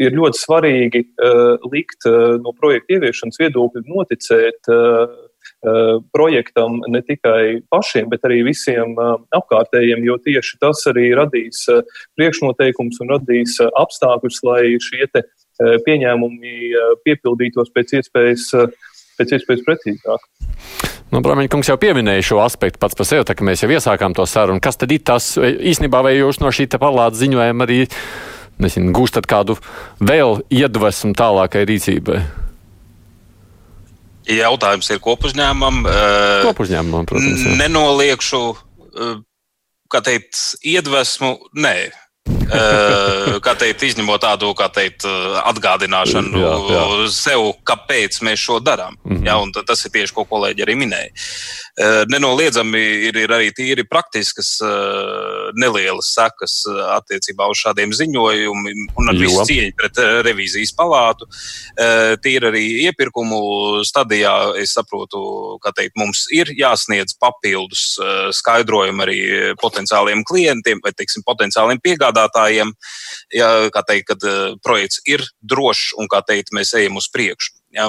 [0.01, 5.24] Ir ļoti svarīgi uh, likt uh, no projekta ieviešanas viedokļa noticēt uh, Uh,
[6.15, 11.83] projektam ne tikai pašiem, bet arī visiem uh, apkārtējiem, jo tieši tas arī radīs uh,
[12.19, 15.09] priekšnoteikums un radīs apstākļus, lai šie
[15.55, 16.55] pieņēmumi
[17.07, 18.49] piepildītos pēc iespējas,
[19.21, 20.25] pēc iespējas precīzāk.
[21.15, 24.27] Nu, Brāmeņkungs jau pieminēja šo aspektu pats par sevi, tā ka mēs jau iesākām to
[24.27, 24.59] sarunu.
[24.59, 27.85] Kas tad ir tas īstenībā, vai jūs no šī palāta ziņojuma arī
[28.59, 29.55] nezinu, gūstat kādu
[30.03, 32.44] vēl iedvesmu tālākai rīcībai?
[34.31, 35.83] Jautājums ir kopuzņēmumam.
[36.47, 37.43] Kopuzņēmumam, protams.
[37.45, 37.57] Jā.
[37.61, 38.41] Nenoliekšu,
[39.93, 41.35] kā teikt, iedvesmu.
[41.61, 41.75] Nē.
[43.45, 45.07] Kā teikt, izņemot tādu teikt,
[45.45, 46.85] atgādināšanu jā, jā.
[47.13, 48.97] sev, kāpēc mēs šo darām.
[49.05, 49.27] Mm -hmm.
[49.27, 51.11] ja, tas ir tieši ko kolēģi arī minēja.
[52.07, 52.79] Nenoliedzami
[53.09, 54.61] ir, ir arī tīri praktiskas
[55.59, 56.63] nelielas sekas
[56.95, 61.27] attiecībā uz šādiem ziņojumiem un ar visu cieņu pret revīzijas palātu.
[62.23, 67.99] Tīri arī iepirkumu stadijā, es saprotu, ka teikt, mums ir jāsniedz papildus
[68.39, 69.19] skaidrojumi arī
[69.59, 72.34] potenciāliem klientiem vai teiksim, potenciāliem piegādātājiem,
[73.35, 73.49] ja,
[73.89, 77.55] teikt, kad uh, projekts ir drošs un teikt, mēs ejam uz priekšu.
[77.75, 77.89] Ja,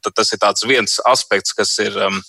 [0.00, 2.22] tas ir viens aspekts, kas ir, um,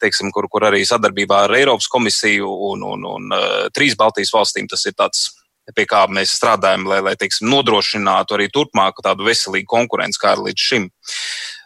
[0.00, 4.70] teiksim, kur, kur arī sadarbībā ar Eiropas komisiju un, un, un uh, trīs Baltijas valstīm
[4.70, 5.28] tas ir tāds
[5.72, 10.44] pie kā mēs strādājam, lai, lai teiksim, nodrošinātu arī turpmāk tādu veselīgu konkurenci, kā ir
[10.48, 10.88] līdz šim.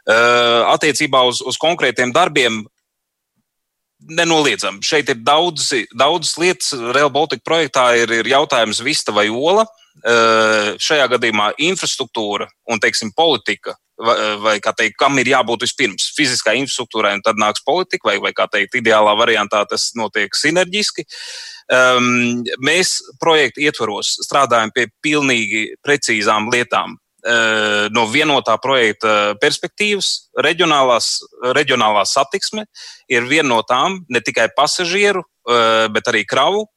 [0.09, 2.63] Uh, attiecībā uz, uz konkrētiem darbiem
[3.99, 4.83] nenoliedzami.
[4.85, 6.73] Šeit ir daudz, daudz lietas.
[6.95, 9.67] Real Baltica projektā ir, ir jautājums vista vai ola.
[9.99, 16.55] Uh, šajā gadījumā infrastruktūra un teiksim, politika, vai, vai teikt, kam ir jābūt vispirms fiziskai
[16.61, 21.03] infrastruktūrai, un tad nāks politika, vai, vai kā teikt, ideālā variantā tas notiek sinerģiski.
[21.75, 26.95] Um, mēs projekta ietvaros strādājam pie pilnīgi precīzām lietām.
[27.27, 31.17] Eh, no vienotā projekta perspektīvas, reģionālās,
[31.57, 32.63] reģionālā satiksme
[33.11, 36.69] ir viena no tām, ne tikai pasažieru, eh, bet arī kravu.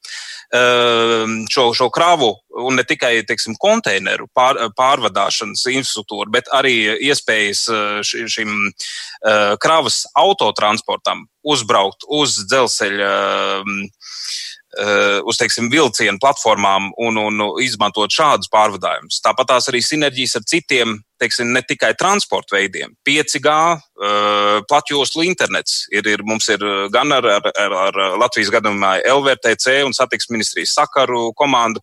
[0.52, 7.70] Eh, šo, šo kravu un ne tikai teiksim, konteineru pār, pārvadāšanas infrastruktūru, bet arī iespējas
[8.04, 8.74] šim
[9.62, 13.64] kravas autotransportam uzbraukt uz dzelzceļa
[15.28, 19.20] uz teiksim, vilcienu platformām un, un izmantot šādus pārvadājumus.
[19.26, 22.96] Tāpat tās arī sinerģijas ar citiem teiksim, ne tikai transporta veidiem.
[23.08, 29.82] 5G, uh, platjoslu internets ir, ir, mums ir gan ar, ar, ar, Latvijas gadījumā LVTC
[29.86, 31.82] un satiksmes ministrijas sakaru komandu.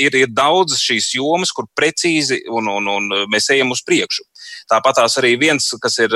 [0.00, 4.24] Ir, ir daudz šīs jomas, kur precīzi un, un, un mēs ejam uz priekšu.
[4.70, 6.14] Tāpat tās arī viens, kas ir,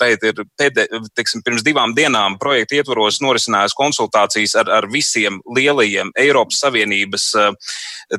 [0.00, 0.86] teikt, ir pēdē,
[1.18, 7.30] teiksim, pirms divām dienām projekta ietvaros norisinājās konsultācijas ar, ar visiem lielajiem Eiropas Savienības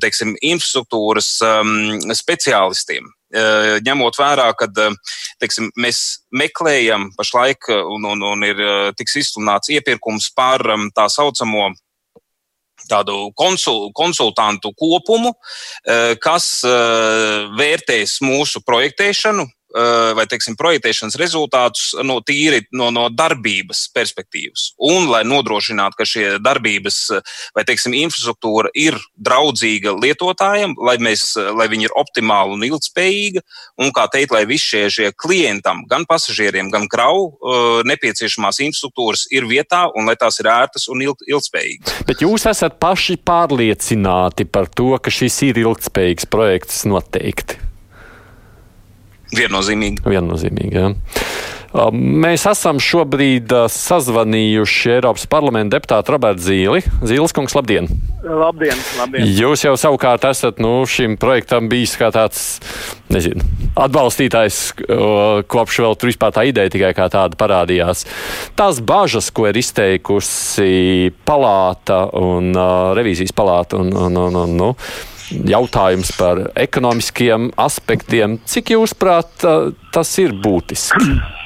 [0.04, 1.78] teiksim, infrastruktūras um,
[2.16, 3.08] speciālistiem.
[3.28, 4.94] Eh, ņemot vērā, ka eh,
[5.44, 8.62] teiksim, mēs meklējam pašlaik eh, un, un, un ir
[8.96, 10.64] tiks izsludināts iepirkums par
[10.96, 11.74] tā saucamo
[12.90, 15.34] tādu konsul, konsultantu kopumu,
[16.24, 16.48] kas
[17.60, 19.57] vērtēs mūsu projektēšanu, Eh,
[20.18, 24.72] vai teiksim, projektēšanas rezultātus no tīri no, no darbības perspektīvas.
[24.90, 27.00] Un, lai nodrošinātu, ka šie darbības
[27.56, 33.44] vai teiksim, infrastruktūra ir draudzīga lietotājiem, lai, mēs, lai viņi ir optimāli un ilgspējīga,
[33.82, 39.28] un, kā teikt, lai visi šie, šie klientam, gan pasažieriem, gan kravu eh, nepieciešamās infrastruktūras
[39.34, 42.02] ir vietā un lai tās ir ērtas un ilg, ilgspējīgas.
[42.08, 47.67] Bet jūs esat paši pārliecināti par to, ka šis ir ilgspējīgs projekts noteikti.
[49.36, 50.06] Viennozīmīgi.
[50.08, 50.92] Viennozīmīgi jā.
[51.94, 56.80] Mēs esam šobrīd sazvanījuši Eiropas parlamenta deputātu Robertu Zīli.
[57.06, 57.90] Zīles kungs, labdien!
[58.24, 59.28] Labdien, labdien!
[59.38, 62.46] Jūs jau savukārt esat nu, šim projektam bijis kā tāds
[63.14, 63.44] nezinu,
[63.78, 64.62] atbalstītājs,
[65.52, 68.08] kopš vēl tur vispār tā ideja tikai kā tāda parādījās.
[68.58, 74.72] Tās bažas, ko ir izteikusi palāta un uh, revīzijas palāta un, un, un, un nu,
[75.32, 78.38] jautājums par ekonomiskiem aspektiem.
[78.48, 79.44] Cik jūs prāt,
[79.94, 81.18] tas ir būtiski?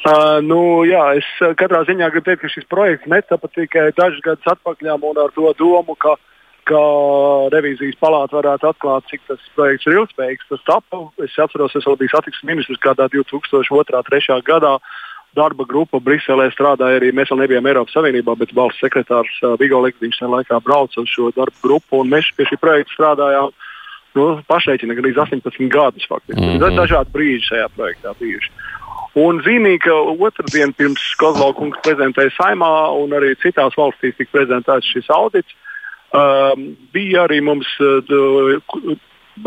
[0.00, 1.26] Uh, nu, jā, es
[1.60, 5.50] katrā ziņā gribu teikt, ka šis projekts netapa tikai dažus gadus atpakaļ un ar to
[5.58, 6.14] domu, ka,
[6.64, 6.80] ka
[7.52, 10.48] revīzijas palāta varētu atklāt, cik tas projekts ir ilgspējīgs.
[10.54, 11.02] Tas tapa.
[11.20, 14.40] Es atceros, es vēl biju satiksmes ministrs kādā 2002.-2003.
[14.48, 14.78] gadā.
[14.80, 17.12] Uh, darba grupa Briselē strādāja arī.
[17.14, 21.10] Mēs vēl nebijām Eiropas Savienībā, bet valsts sekretārs uh, Vigo Likviņš tajā laikā brauca uz
[21.12, 22.02] šo darba grupu.
[22.06, 23.54] Mēs pie šī projekta strādājām
[24.18, 26.06] nu, pašreiķina gan 18 gadus.
[26.08, 26.40] Faktiski.
[26.40, 26.78] Mm -hmm.
[26.82, 28.50] Dažādi brīži šajā projektā bijuši.
[29.18, 29.94] Un zīmīgi, ka
[30.26, 35.54] otrdien pirms Kozlaukungs prezentēja saimā un arī citās valstīs tika prezentēts šis audits.
[36.10, 38.02] Um, bija arī mums uh,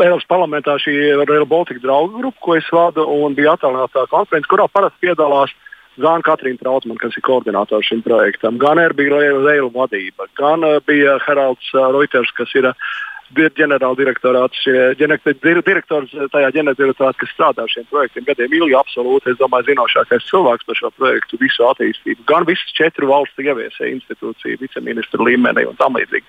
[0.00, 0.94] Eiropas parlamentā šī
[1.28, 5.52] Rail Baltica draugu grupa, ko es vadu, un bija attālinātā konference, kurā parasti piedalās
[6.00, 11.18] gan Katrīna Trautmane, kas ir koordinators šim projektam, gan Erbija Reila vadība, gan uh, bija
[11.26, 12.94] Heralds uh, Reuters, kas ir uh,
[13.34, 14.64] ģenerāldirektorāts,
[14.96, 20.76] direktors tajā ģenerāldirektorātā, kas strādā šiem projektiem gadiem ilgi, absolūti, es domāju, zinošākais cilvēks par
[20.76, 22.24] šo projektu visu attīstību.
[22.26, 26.26] Gan visas četru valstu ieviesēja institūciju, viceministra līmenī un tam līdzīgi.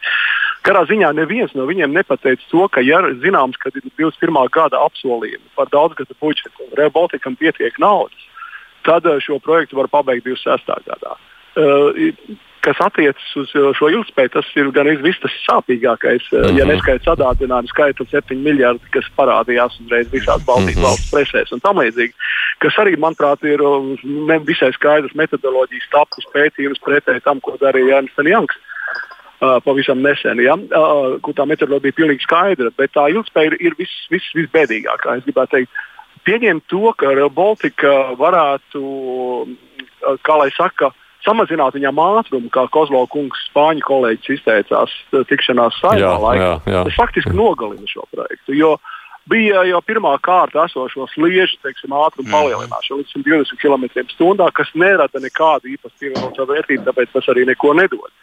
[0.65, 4.49] Katrā ziņā neviens no viņiem nepateica to, ka, ja zināms, ka ir 21.
[4.51, 8.25] gada apsolījumi par daudzgadu budžetu Balticam pietiek naudas,
[8.85, 10.85] tad šo projektu var pabeigt 26.
[10.89, 11.15] gadā.
[11.55, 16.25] uh, kas attiecas uz šo ilgspēju, tas ir gan viss tas sāpīgākais.
[16.31, 16.57] Uh -huh.
[16.57, 16.73] Ja mhm.
[16.73, 20.85] neskaidrs sadārdinājumu skaitu 7 miljardi, kas parādījās uzreiz visās Baltijas uh mhm.
[20.85, 20.87] -huh.
[20.87, 22.13] valsts presēs un tam līdzīgi,
[22.63, 23.59] kas arī, manuprāt, ir
[24.51, 28.55] visai skaidrs metodoloģijas tapus pētījums pretēji tam, ko darīja Jānis Janks.
[29.41, 33.55] Uh, pavisam nesen, ja, uh, kur tā metodoloģija bija pilnīgi skaidra, bet tā ilgspēja ir,
[33.59, 35.17] ir viss vis, visbēdīgākā.
[35.17, 35.71] Es gribētu teikt,
[36.25, 38.81] pieņemt to, ka Rail Baltica varētu,
[40.25, 40.91] kā lai saka,
[41.25, 44.93] samazināt viņam ātrumu, kā Kozlo kungs, spāņu kolēģis izteicās
[45.31, 46.43] tikšanās saimā laikā.
[46.43, 46.83] Jā, jā.
[46.89, 48.55] Tas faktiski nogalina šo projektu.
[48.57, 48.75] Jo
[49.29, 52.35] bija jau pirmā kārta esošo sliežu teiksim, ātrumu mm.
[52.35, 58.13] palielināšana līdz 120 km/h, kas nerada nekādu īpašu pievienoto vērtību, tāpēc tas arī neko nedod.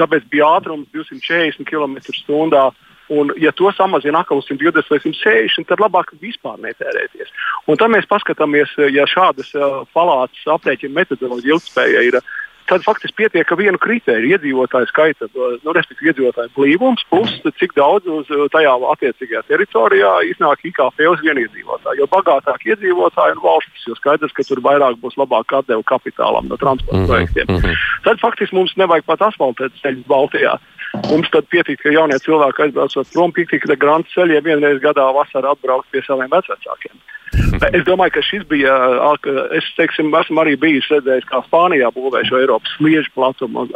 [0.00, 2.70] Tāpēc bija ātrums 240 km/h
[3.08, 7.30] Un, ja to samazina atkal uz 120 vai 160, tad labāk vispār netērēties.
[7.70, 12.34] Un tad mēs paskatāmies, ja šādas uh, palātas aprēķina metodoloģija ilgspēja ir uh,
[12.70, 18.06] tad faktiski pietiek ar vienu kritēriju- iedzīvotāju skaita, nu, respektīvi iedzīvotāju blīvums, plus cik daudz
[18.06, 21.98] uz tajā attiecīgajā teritorijā iznāk IKP uz vienu iedzīvotāju.
[22.00, 26.56] Jo bagātāk iedzīvotāji un valstis, jo skaidrs, ka tur vairāk būs labāk atdeva kapitālam no
[26.56, 27.10] transporta mm -hmm.
[27.10, 27.46] projektiem.
[27.48, 27.74] Mm -hmm.
[28.04, 30.58] Tad faktiski mums nevajag pat asfaltēt ceļus Baltijā.
[31.10, 35.52] Mums tad pietiek, ka jaunie cilvēki aizbraucot prom, pietiek, ka grāmatas ceļiem vienreiz gadā vasarā
[35.52, 36.96] atbraukt pie saviem vecākiem.
[37.76, 38.74] Es domāju, ka šis bija.
[39.56, 43.66] Es teiksim, esmu arī bijis redzējis, kā Spānijā būvē šo Eiropas sliežu platumu,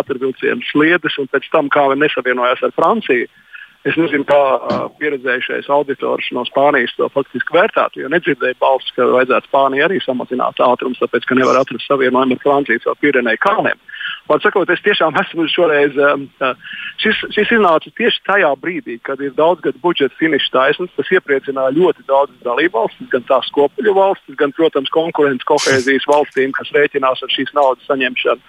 [0.00, 3.28] ātrvilcienu sliedes, un pēc tam kā viņi nesavienojās ar Franciju.
[3.86, 4.40] Es nezinu, kā
[4.98, 10.58] pieredzējušais auditors no Spānijas to faktiski vērtētu, jo nedzirdēju balsis, ka vajadzētu Spānijai arī samazināt
[10.64, 13.78] ātrumus, tāpēc, ka nevar atrast savienojumu ar Francijas vai Pirenēju kalniem.
[14.28, 15.94] Var sakot, es tiešām esmu šoreiz,
[17.00, 20.96] šis, šis iznāca tieši tajā brīdī, kad ir daudz gadu budžeta finiša taisnības.
[20.98, 26.72] Tas iepriecināja ļoti daudzas dalībvalstis, gan tās kopēļu valstis, gan, protams, konkurences kohēzijas valstīm, kas
[26.76, 28.44] rēķinās ar šīs naudas saņemšanu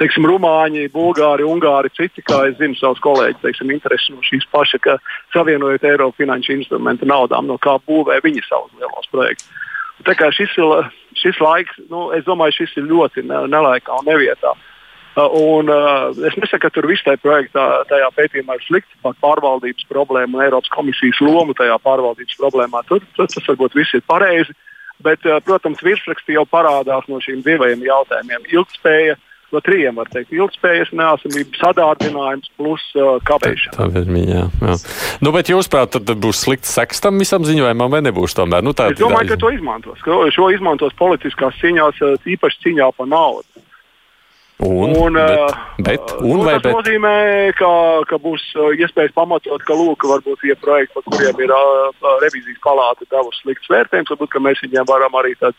[0.00, 4.80] teiksim, Rumāņi, Bulgāri, Ungāri, citi, kā es zinu, savus kolēģus, teiksim, interesi no šīs paša,
[4.80, 4.94] ka
[5.34, 9.50] savienojot Eiropas finanšu instrumentu naudām, no kā būvē viņi savus lielos projektus.
[10.08, 10.56] Tā kā šis,
[11.20, 14.54] šis laiks, nu, es domāju, šis ir ļoti nelaikā un nevietā.
[14.56, 14.69] Uh,
[15.16, 19.88] un, uh, es nesaku, ka tur viss tajā projektā, tajā pētījumā ir slikti par pārvaldības
[19.90, 22.84] problēmu un Eiropas komisijas lomu tajā pārvaldības problēmā.
[22.88, 24.54] Tur, tur tas varbūt viss ir pareizi.
[25.00, 30.10] Bet, uh, protams, virsrakstī jau parādās no šiem diviem jautājumiem- ilgspēja, uh, no trījiem, var
[30.12, 33.76] teikt, ilgspējas neesamība, sadārdinājums plus uh, kavēšana.
[33.76, 34.76] Tā, tā ir jā, jā.
[35.24, 38.64] Nu, bet jūs prāt, tad būs slikts seks tam visam ziņojumam vai nebūs tomēr?
[38.66, 40.04] Nu, tā, es domāju, ka to izmantos.
[40.06, 43.66] Ka šo izmantos politiskās cīņās, uh, īpaši cīņā par naudu.
[44.60, 46.74] Un, un, bet, bet, un, nu, tas bet?
[46.76, 47.12] nozīmē,
[47.56, 47.70] ka,
[48.10, 48.42] ka būs
[48.76, 51.88] iespējas pamatot, ka lūk, varbūt tie projekti, par kuriem ir uh,
[52.20, 55.56] revizijas palāta devusi slikts vērtējums, varbūt mēs viņiem varam arī tad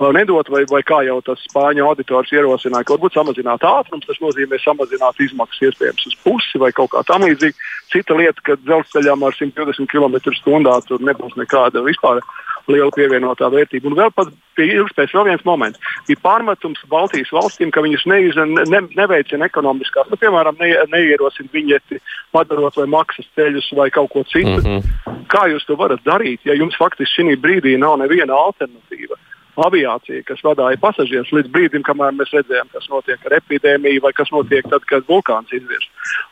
[0.00, 4.58] nedot, vai, vai kā jau tas spāņu auditors ierosināja, ka varbūt samazināt ātrumus, tas nozīmē
[4.58, 7.54] samazināt izmaksas iespējams uz pusi vai kaut kā tamlīdzīga.
[7.92, 12.22] Cita lieta, ka dzelzceļām ar 120 km/h tur nebūs nekāda vispār
[12.70, 13.90] liela pievienotā vērtība.
[13.90, 15.80] Un vēl pat pie ilgspējas vēl viens moments.
[16.08, 22.00] Bija pārmetums Baltijas valstīm, ka viņas neiz, ne, neveicina ekonomiskās, nu, piemēram, ne, neierosina viņieti,
[22.34, 24.56] padarot vai maksas ceļus vai kaut ko citu.
[24.62, 25.26] Mm -hmm.
[25.28, 29.20] Kā jūs to varat darīt, ja jums faktiski šī brīdī nav neviena alternatīva?
[29.60, 34.30] Aviācija, kas vadīja pasažierus līdz brīdim, kamēr mēs redzējām, kas notiek ar epidēmiju vai kas
[34.34, 35.88] notiek tad, kad vulkāns izvirs.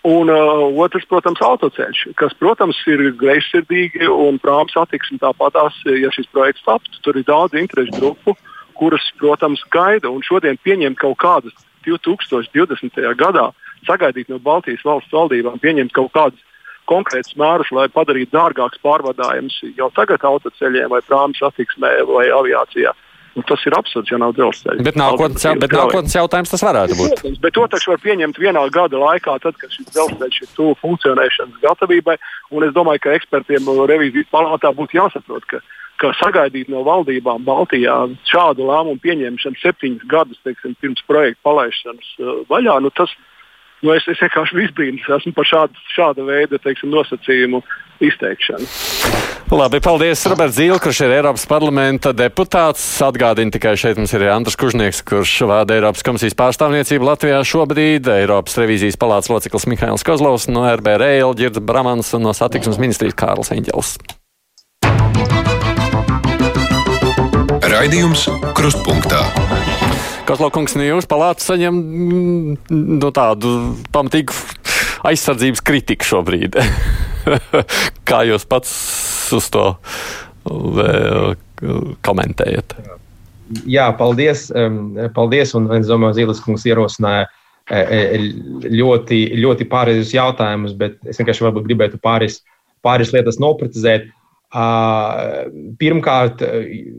[0.09, 6.31] Un uh, otrs, protams, autoceļš, kas, protams, ir greizsirdīgi un prāms attieksme tāpatās, ja šis
[6.35, 7.03] projekts taptu.
[7.03, 8.37] Tur ir daudz interešu grupu,
[8.79, 11.55] kuras, protams, gaida un šodien pieņemt kaut kādas
[11.87, 13.03] 2020.
[13.19, 13.51] gadā,
[13.87, 16.43] sagaidīt no Baltijas valsts valdībām, pieņemt kaut kādus
[16.91, 22.93] konkrētus mērus, lai padarītu dārgākus pārvadājumus jau tagad autoceļiem vai prāmu satiksmē vai aviācijā.
[23.33, 24.85] Nu, tas ir absurds, ja nav dzelzceļa.
[24.85, 27.15] Bet nākotnes, jā, bet nākotnes jautājums tas varētu būt.
[27.17, 30.75] Protams, bet to taču var pieņemt vienā gada laikā, tad, kad šis dzelzceļš ir tuvu
[30.83, 32.19] funkcionēšanas gatavībai.
[32.53, 35.63] Un es domāju, ka ekspertiem revīzijas palātā būtu jāsaprot, ka,
[36.03, 37.97] ka sagaidīt no valdībām Baltijā
[38.29, 43.17] šādu lēmumu pieņemšanu septiņus gadus teiksim, pirms projekta palaišanas uh, vaļā, nu, tas,
[43.81, 47.65] nu, es, es vienkārši visbrīnis esmu par šādu, šāda veida teiksim, nosacījumu
[48.09, 48.67] izteikšanu.
[49.53, 52.81] Labi, paldies, Roberts Zīle, kurš ir Eiropas parlamenta deputāts.
[53.05, 58.57] Atgādina tikai šeit mums ir Andris Kužnieks, kurš vada Eiropas komisijas pārstāvniecību Latvijā šobrīd, Eiropas
[58.63, 63.53] revīzijas palātas loceklis Mihails Kozlovs, no RB Rail, Girds Bramans un no satiksmes ministrijas Kārls
[63.53, 63.97] Eņģels.
[67.73, 68.27] Raidījums
[68.57, 69.21] Krustpunktā.
[70.29, 72.59] Kozlovkungs, nu jūs palātas saņem mm,
[73.03, 73.55] nu, tādu
[73.93, 74.37] pamatīgu
[75.09, 76.57] aizsardzības kritiku šobrīd.
[78.09, 78.73] Kā jūs pats
[79.37, 79.67] uz to
[82.03, 82.75] komentējat?
[83.69, 84.49] Jā, paldies.
[85.15, 87.29] paldies un es domāju, Zīles kungs ierosināja
[87.71, 92.41] ļoti, ļoti pareizus jautājumus, bet es vienkārši gribētu pāris,
[92.83, 94.11] pāris lietas noprecizēt.
[95.81, 96.43] Pirmkārt,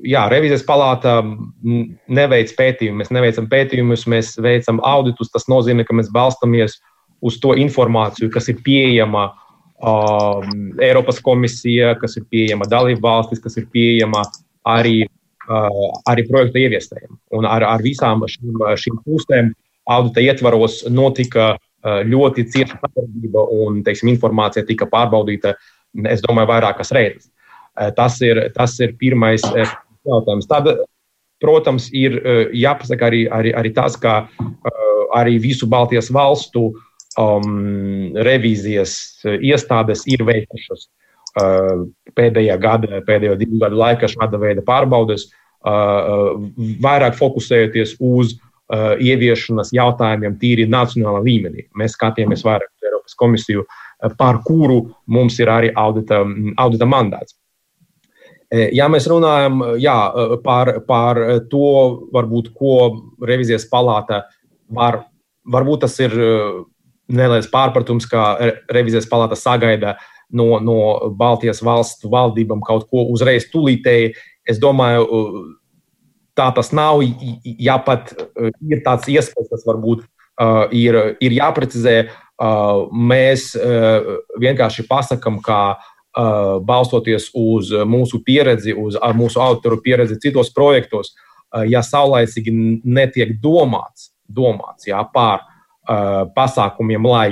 [0.10, 1.20] jā, revizijas palāta
[1.62, 3.04] neveic pētījumus.
[3.04, 5.30] Mēs neveicam pētījumus, mēs veicam auditus.
[5.34, 6.80] Tas nozīmē, ka mēs balstāmies
[7.24, 9.30] uz to informāciju, kas ir pieejama
[9.84, 14.24] um, Eiropas komisija, kas ir pieejama dalību valstis, kas ir pieejama
[14.68, 15.04] arī,
[15.50, 17.20] uh, arī projekta ieviestējiem.
[17.38, 19.54] Un ar, ar visām šīm, šīm pusēm
[19.92, 25.58] audita ietvaros notika uh, ļoti cieša sadarbība un teiksim, informācija tika pārbaudīta,
[26.10, 27.30] es domāju, vairākas reizes.
[27.74, 29.70] Eh, tas ir, tas ir pirmais eh,
[30.06, 30.48] jautājums.
[30.50, 30.70] Tad,
[31.42, 34.28] protams, ir eh, jāpasaka arī, arī, arī tas, ka
[35.18, 36.72] arī visu Baltijas valstu
[37.20, 38.96] um, revīzijas
[39.40, 41.86] iestādes ir veikušas uh,
[42.18, 45.30] pēdējā gada, pēdējo divu gadu laikā šāda veida pārbaudes,
[45.66, 46.34] uh,
[46.84, 51.68] vairāk fokusējoties uz uh, ieviešanas jautājumiem tīri nacionālā līmenī.
[51.78, 53.68] Mēs skatījāmies vairāk uz Eiropas komisiju,
[54.18, 56.24] par kuru mums ir arī audita,
[56.60, 57.38] audita mandāts.
[58.54, 61.70] E, ja mēs runājam jā, e, par, par to,
[62.14, 62.76] varbūt, ko
[63.24, 64.26] revizijas palāta
[64.70, 65.06] var,
[65.50, 66.14] varbūt tas ir
[67.14, 68.34] neliels pārpratums, ka
[68.74, 69.98] revizijas palāta sagaida
[70.34, 70.78] no, no
[71.18, 74.14] Baltijas valstu valdībām kaut ko uzreiz tūlītēji.
[74.50, 75.06] Es domāju,
[76.38, 77.04] tā tas nav.
[77.44, 78.12] Ja pat
[78.68, 80.04] ir tāds iespējas, tas varbūt
[80.76, 81.98] ir, ir jāprecizē,
[83.14, 83.54] mēs
[84.42, 85.64] vienkārši pasakām, ka
[86.14, 92.54] Uh, balstoties uz mūsu pieredzi, uz mūsu autoru pieredzi citos projektos, uh, ja saulaicīgi
[92.86, 95.53] netiek domāts, domāts jā, par uh,
[96.36, 97.28] pasākumiem, lai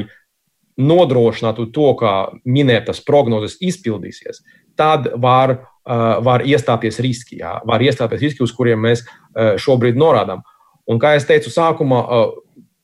[0.81, 2.13] nodrošinātu to, ka
[2.47, 4.41] minētas prognozes izpildīsies,
[4.79, 5.57] tad var,
[6.25, 9.03] var iestāties riski, jā, var iestāties riski, uz kuriem mēs
[9.61, 10.41] šobrīd norādām.
[10.89, 12.01] Un, kā jau teicu, sākumā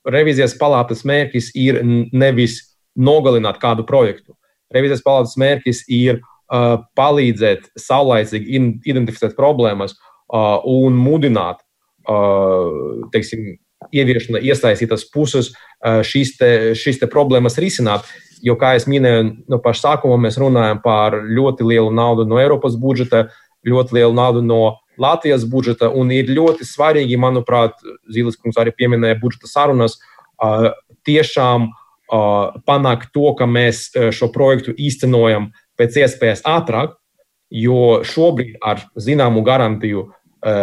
[0.07, 1.79] revizijas palātas mērķis ir
[2.13, 2.59] nevis
[2.95, 4.37] nogalināt kādu projektu,
[4.73, 8.59] Revizijas palātas mērķis ir uh, palīdzēt saulaicīgi
[8.89, 11.61] identificēt problēmas uh, un mudināt
[12.09, 13.55] uh, teiksim,
[13.93, 15.51] ieviešana iesaistītas puses
[15.83, 18.07] šīs, te, šīs te problēmas risināt.
[18.45, 22.77] Jo, kā jau minēju, no paša sākuma mēs runājam par ļoti lielu naudu no Eiropas
[22.77, 23.27] budžeta,
[23.65, 27.77] ļoti lielu naudu no Latvijas budžeta, un ir ļoti svarīgi, manuprāt,
[28.09, 29.97] Zīles kungs arī pieminēja budžeta sarunas,
[31.05, 31.69] tiešām
[32.67, 36.95] panākt to, ka mēs šo projektu īstenojam pēc iespējas ātrāk,
[37.53, 40.07] jo šobrīd ar zināmu garantiju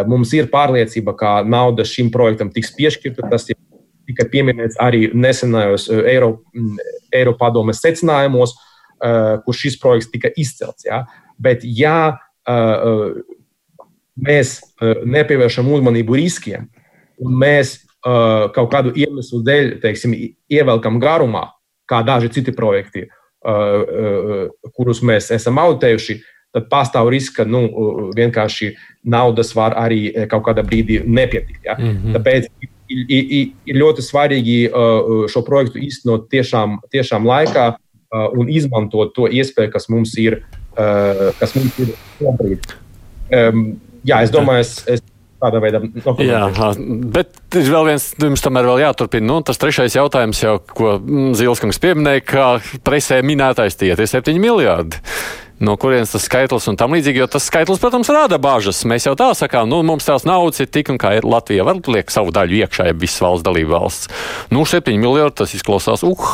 [0.07, 3.29] mums ir pārliecība, ka nauda šim projektam tiks piešķirta.
[3.31, 3.59] Tas ir
[4.05, 5.89] tika pieminēts arī nesenajos
[7.15, 8.53] Eiropadomes secinājumos,
[9.45, 10.85] kur šis projekts tika izcelts.
[10.87, 11.03] Ja?
[11.41, 12.17] Bet, ja
[14.15, 16.69] mēs nepievēršam uzmanību riskiem,
[17.19, 20.13] un mēs kaut kādu iemeslu dēļ, teiksim,
[20.53, 21.47] ievelkam garumā,
[21.89, 23.07] kā daži citi projekti,
[24.77, 26.19] kurus mēs esam auditējuši,
[26.55, 27.65] tad pastāv risks, ka nu,
[28.15, 28.71] vienkārši
[29.11, 31.61] naudas var arī kaut kādā brīdī nepietikt.
[31.67, 31.75] Ja?
[31.79, 32.15] Mm -hmm.
[32.15, 32.49] Tāpēc
[32.89, 39.71] ir, ļoti svarīgi uh, šo projektu īstenot tiešām, tiešām laikā uh, un izmantot to iespēju,
[39.71, 40.43] kas mums ir,
[41.39, 42.65] kas mums ir šobrīd.
[44.03, 45.01] Jā, es domāju, es, es
[45.45, 45.81] Tādā veidā
[46.23, 46.45] Jā,
[47.11, 49.27] bet ir vēl viens, jums tomēr vēl jāturpina.
[49.27, 50.95] Nu, tas trešais jautājums, jau, ko
[51.35, 52.45] Zilskungs pieminēja, ka
[52.87, 55.01] presē minētais tie ir 7 miljardi.
[55.63, 58.81] No kurienes tas skaitlis un tam līdzīgi, jo tas skaitlis, protams, rada bāžas.
[58.87, 61.79] Mēs jau tā sakām, nu, mums tās naudas ir tik un kā ir Latvija var
[61.87, 64.11] liek savu daļu iekšā, ja visas valsts dalība valsts.
[64.51, 66.27] Nu, 7 miljardi tas izklausās, uh,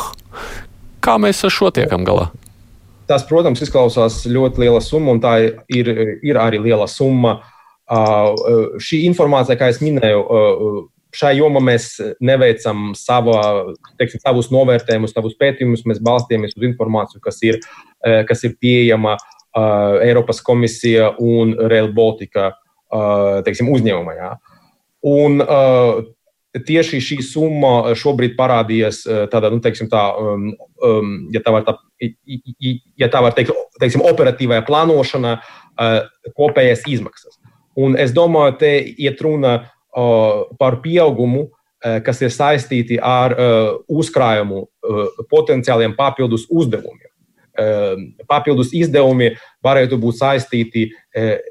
[1.04, 2.32] kā mēs ar šo tiekam galā?
[3.06, 5.36] Tas, protams, izklausās ļoti liela summa, un tā
[5.70, 7.38] ir, ir arī liela summa
[8.80, 10.20] Šī informācija, kā jau minēju,
[11.16, 11.94] šai jomā mēs
[12.24, 15.84] neveicam sava, teiksim, savus novērtējumus, savus pētījumus.
[15.88, 17.60] Mēs balstāmies uz informāciju, kas ir,
[18.28, 19.18] kas ir pieejama
[20.02, 22.52] Eiropas komisija un Rail Baltica
[23.44, 24.16] teiksim, uzņēmumā.
[24.16, 24.32] Jā.
[25.08, 25.40] Un,
[26.52, 29.02] tieši šī summa šobrīd parādījies
[29.32, 30.50] tādā, nu, teiksim, tā, um,
[30.84, 31.76] um, ja tā var, tā,
[33.00, 35.94] ja tā var teikt, teiksim, operatīvajā plānošanā, uh,
[36.36, 37.38] kopējās izmaksas.
[37.80, 39.70] Un es domāju, te iet runa uh,
[40.58, 41.62] par pieaugumu, uh,
[42.04, 47.08] kas ir saistīti ar uh, uzkrājumu uh, potenciāliem papildus uzdevumiem.
[48.24, 49.26] Papildus izdevumi
[49.60, 50.86] varētu būt saistīti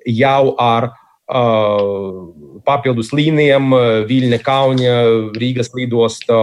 [0.10, 0.88] jau ar
[2.66, 3.70] papildus līnijām,
[4.10, 4.96] Viļņa, Kauņa,
[5.38, 6.40] Rīgas lidosta,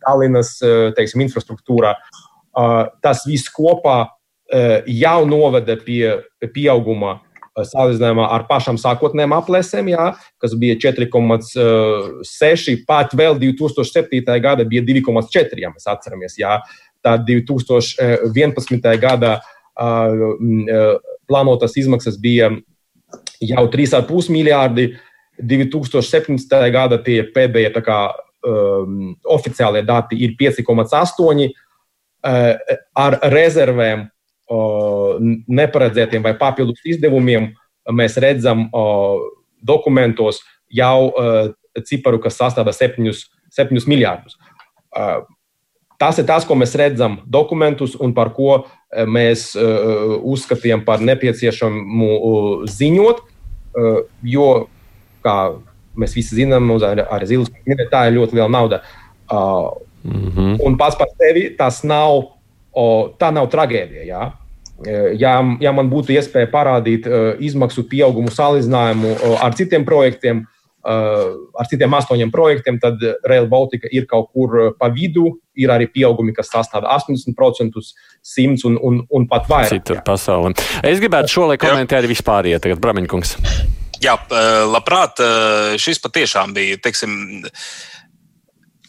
[0.00, 0.54] Tallinas
[0.96, 1.92] teiksim, infrastruktūrā.
[2.56, 3.98] Uh, tas viss kopā
[4.88, 6.24] jau noveda pie
[6.56, 7.18] pieauguma
[7.62, 10.08] salīdzinājumā ar pašām sākotnējām aplēsēm, jā,
[10.42, 14.40] kas bija 4,6, pat vēl 2007.
[14.42, 16.34] gada bija 2,4, ja mēs atceramies.
[16.40, 16.58] Jā.
[17.04, 18.98] Tā 2011.
[19.00, 19.38] gadā
[21.28, 22.50] plānotas izmaksas bija
[23.40, 24.94] jau 3,5 miljardi.
[25.34, 26.70] 2017.
[26.70, 28.14] gada tie pēdējie kā,
[28.46, 31.48] um, oficiālie dati ir 5,8
[32.24, 34.06] ar rezervēm
[34.50, 37.52] neparedzētiem vai papildus izdevumiem
[37.92, 38.66] mēs redzam
[39.64, 41.12] dokumentos jau
[41.84, 43.12] ciparu, kas sastāv 7,
[43.50, 44.36] 7 miljardus.
[45.98, 48.64] Tas ir tas, ko mēs redzam dokumentus un par ko
[49.06, 53.22] mēs uzskatījām par nepieciešamu ziņot,
[54.22, 54.48] jo,
[55.24, 55.38] kā
[55.96, 58.82] mēs visi zinām, arī Zilas minēja, tā ir ļoti liela nauda.
[60.04, 60.56] Mm -hmm.
[60.60, 62.33] Un pats par sevi tas nav
[62.74, 62.86] O,
[63.18, 64.06] tā nav traģēdija.
[64.08, 64.24] Jā.
[64.82, 70.42] E, ja, ja man būtu iespēja parādīt uh, izmaksu pieaugumu salīdzinājumu uh, ar citiem projektiem,
[70.82, 75.36] uh, ar citiem astoņiem projektiem, tad Rail Baltica ir kaut kur pa vidu.
[75.54, 77.78] Ir arī pieaugumi, kas sastāv 80%,
[78.26, 79.76] 100 un, un, un pat vairāk.
[79.76, 80.50] Citur pasaulē.
[80.82, 83.36] Es gribētu šo lai komentēju vispār, tagad Bramiņkungs.
[84.02, 84.16] Jā,
[84.66, 85.22] labprāt,
[85.78, 87.14] šis patiešām bija, teiksim,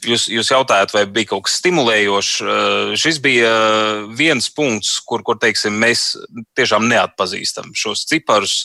[0.09, 2.33] jūs, jūs jautājat, vai bija kaut kas stimulējošs.
[2.41, 6.07] Eh, šis bija eh, viens punkts, kur, kur teiksim, mēs
[6.57, 8.57] tiešām neatpazīstam šos ciparus.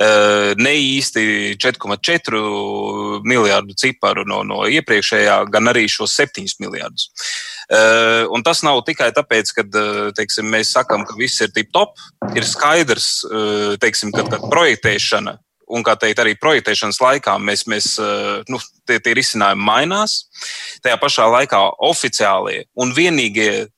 [0.00, 2.42] Eh, ne īsti 4,4
[3.26, 7.10] miljārdu ciparu no, no iepriekšējā, gan arī šos 7 miljārdus.
[8.34, 9.62] Un tas nav tikai tāpēc, ka
[10.18, 12.00] teiksim, mēs sakām, ka viss ir tip top.
[12.34, 13.20] Ir skaidrs,
[13.78, 15.36] teiksim, ka, ka projektēšana
[15.70, 20.22] un, kā teikt, arī projektēšanas laikā mēs, mēs eh, nu, tie, tie risinājumi mainās.
[20.84, 23.68] Tajā pašā laikā oficiālie un vienīgie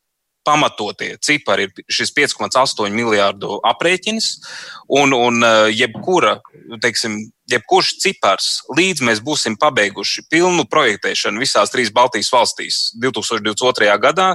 [0.42, 4.30] pamatotie cipari ir šis 5,8 miljārdu aprēķins,
[4.98, 6.36] un, un eh, jebkura,
[6.82, 7.18] teiksim,
[7.52, 13.92] jebkurš cipars, līdz mēs būsim pabeiguši pilnu projektēšanu visās trīs Baltijas valstīs 2022.
[14.02, 14.32] gadā,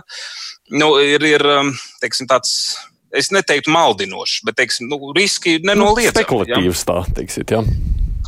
[0.76, 2.78] nu, ir, ir eh, teiksim, tāds
[3.16, 6.12] es neteiktu maldinošs, bet teiksim, nu, riski nenoliedzami.
[6.12, 6.88] Nu, spekulatīvs ja?
[6.90, 7.64] tā, teiksit, jā.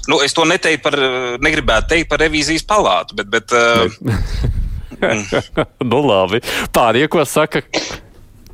[0.10, 0.98] Nu, es to neteiktu par,
[1.44, 3.30] negribētu teikt par revīzijas palātu, bet.
[3.30, 3.90] bet uh,
[5.92, 6.42] nu, labi.
[6.76, 7.64] Pārējie, ko saka?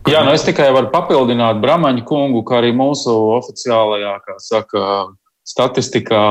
[0.06, 4.82] Jā, nu es tikai varu papildināt Bramaņu kungu, kā arī mūsu oficiālajā, kā saka,
[5.48, 6.26] statistikā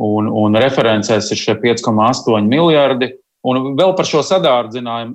[0.00, 3.12] un, un referencēs ir šie 5,8 miljardi.
[3.48, 5.14] Un vēl par šo sadārdzinājumu.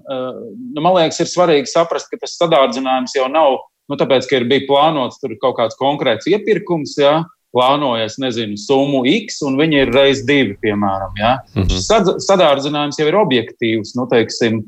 [0.74, 3.58] Nu, man liekas, ir svarīgi saprast, ka tas sadārdzinājums jau nav
[3.92, 7.18] Nu, tāpēc, ka ir bijis plānots tur kaut kāds konkrēts iepirkums, jā,
[7.54, 11.14] plānojas, nezinu, summu X, un viņi ir reiz divi, piemēram.
[11.20, 11.34] Jā.
[11.54, 11.84] Mm -hmm.
[11.84, 14.64] Sad, sadārdzinājums jau ir objektīvs, nu, teiksim,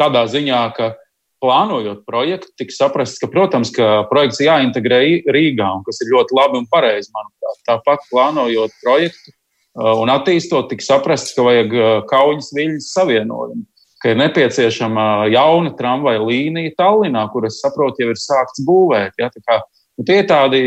[0.00, 0.94] tādā ziņā, ka
[1.42, 6.58] plānojot projektu, tika saprasts, ka, protams, ka projekts jāintegrē Rīgā, un kas ir ļoti labi
[6.58, 7.58] un pareizi, manuprāt.
[7.66, 9.34] Tāpat plānojot projektu
[9.74, 11.74] un attīstot, tika saprasts, ka vajag
[12.10, 13.64] kaujas viļņas savienojumu
[14.02, 19.14] ka ir nepieciešama jauna tramvaja līnija Tallinā, kuras, saprotu, jau ir sākts būvēt.
[19.22, 19.30] Ja?
[19.30, 19.60] Tā kā,
[19.98, 20.62] nu, tie ir tādi,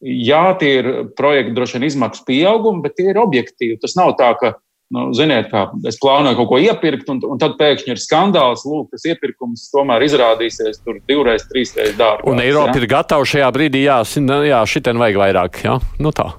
[0.00, 3.78] jā, tie ir projekti droši vien izmaksu pieaugumi, bet tie ir objektīvi.
[3.82, 4.54] Tas nav tā, ka,
[4.96, 8.88] nu, ziniet, kā es plānoju kaut ko iepirkt, un, un tad pēkšņi ir skandāls, lūk,
[8.94, 12.28] tas iepirkums tomēr izrādīsies tur divreiz, trīsreiz dārgāk.
[12.32, 12.80] Un Eiropa ja?
[12.80, 14.00] ir gatava šajā brīdī, jā,
[14.48, 16.32] jā šitien vajag vairāk, jā, nu tā.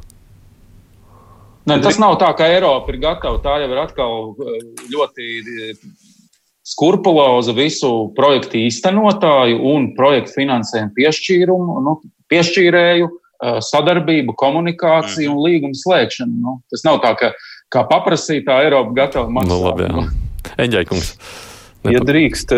[1.69, 3.37] Ne, tas nav tā, ka Eiropa ir gatava.
[3.43, 4.31] Tā jau ir atkal
[4.89, 5.27] ļoti
[6.71, 11.97] skrupulozu visu projektu īstenotāju un projektu finansējumu piešķīrumu, nu,
[12.31, 13.09] piešķīrēju,
[13.65, 16.35] sadarbību, komunikāciju un līgumu slēgšanu.
[16.43, 17.31] Nu, tas nav tā, ka
[17.73, 19.51] kā paprasītā Eiropa gatava maksāt.
[19.51, 20.51] Nu, labi, jā.
[20.61, 21.15] Eņģēkungs.
[21.89, 22.51] Ja drīkst,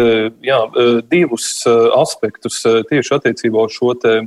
[0.43, 0.59] jā,
[1.07, 1.63] divus
[1.95, 2.59] aspektus
[2.89, 4.17] tieši attiecībā uz šo te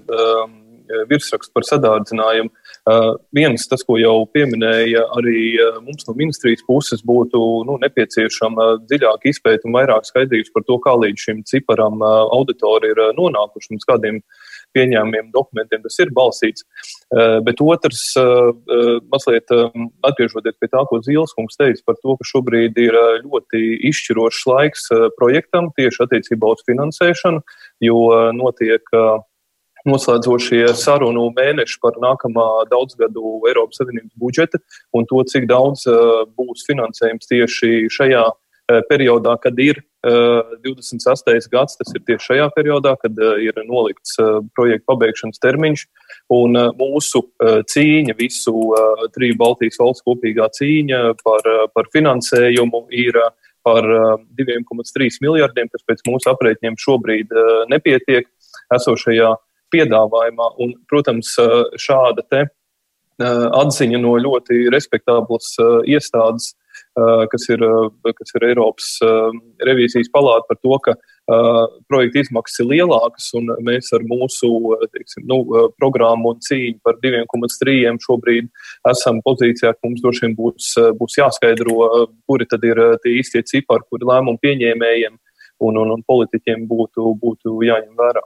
[1.10, 2.48] virsrakstu par sadārdzinājumu.
[2.86, 8.66] Uh, viens, tas, ko jau pieminēja arī uh, mums no ministrijas puses, būtu nu, nepieciešama
[8.86, 13.74] dziļāka izpēta un vairāk skaidrības par to, kā līdz šim ciparam uh, auditori ir nonākuši
[13.74, 14.22] un kādiem
[14.76, 16.66] pieņēmumiem, dokumentiem tas ir balstīts.
[17.46, 18.02] Bet otrs,
[19.08, 19.52] mazliet
[20.04, 24.90] atgriežoties pie tā, ko Zīles kungs teica par to, ka šobrīd ir ļoti izšķirošs laiks
[25.16, 27.40] projektam tieši attiecībā uz finansēšanu,
[27.88, 28.02] jo
[28.36, 28.92] notiek
[29.88, 34.60] noslēdzošie sarunu mēneši par nākamā daudzgadu Eiropas Savienības budžeta
[34.96, 41.48] un to, cik daudz uh, būs finansējums tieši šajā uh, periodā, kad ir uh, 26.
[41.52, 44.18] gads, tas ir tieši šajā periodā, kad ir nolikts
[44.56, 45.86] projekta pabeigšanas termiņš.
[46.34, 47.22] Un mūsu
[47.70, 48.54] cīņa, visu
[49.14, 53.18] triju Baltijas valsts kopīgā cīņa par, par finansējumu ir
[53.66, 57.34] par uh, 2,3 miljardiem, kas pēc mūsu aprēķiniem šobrīd
[57.70, 58.30] nepietiek
[58.74, 59.34] esošajā
[59.74, 60.52] piedāvājumā.
[60.62, 61.34] Un, protams,
[61.80, 62.44] šāda te
[63.16, 65.54] atziņa no ļoti respektablas
[65.88, 66.52] iestādes
[66.96, 69.34] Eh, kas ir, eh, kas ir Eiropas eh,
[69.68, 70.94] revīzijas palāta par to, ka
[71.90, 74.48] projekta izmaksas ir lielākas, un mēs ar mūsu
[74.94, 75.40] teiksim, nu,
[75.74, 78.46] programmu un cīņu par 2,3 šobrīd
[78.92, 80.68] esam pozīcijā, ka mums droši vien būs,
[81.00, 85.18] būs jāskaidro, kuri tad ir tie īstie cipari, kuri lēmumu pieņēmējiem
[85.66, 88.22] un, un, un politiķiem būtu, būtu jāņem vērā.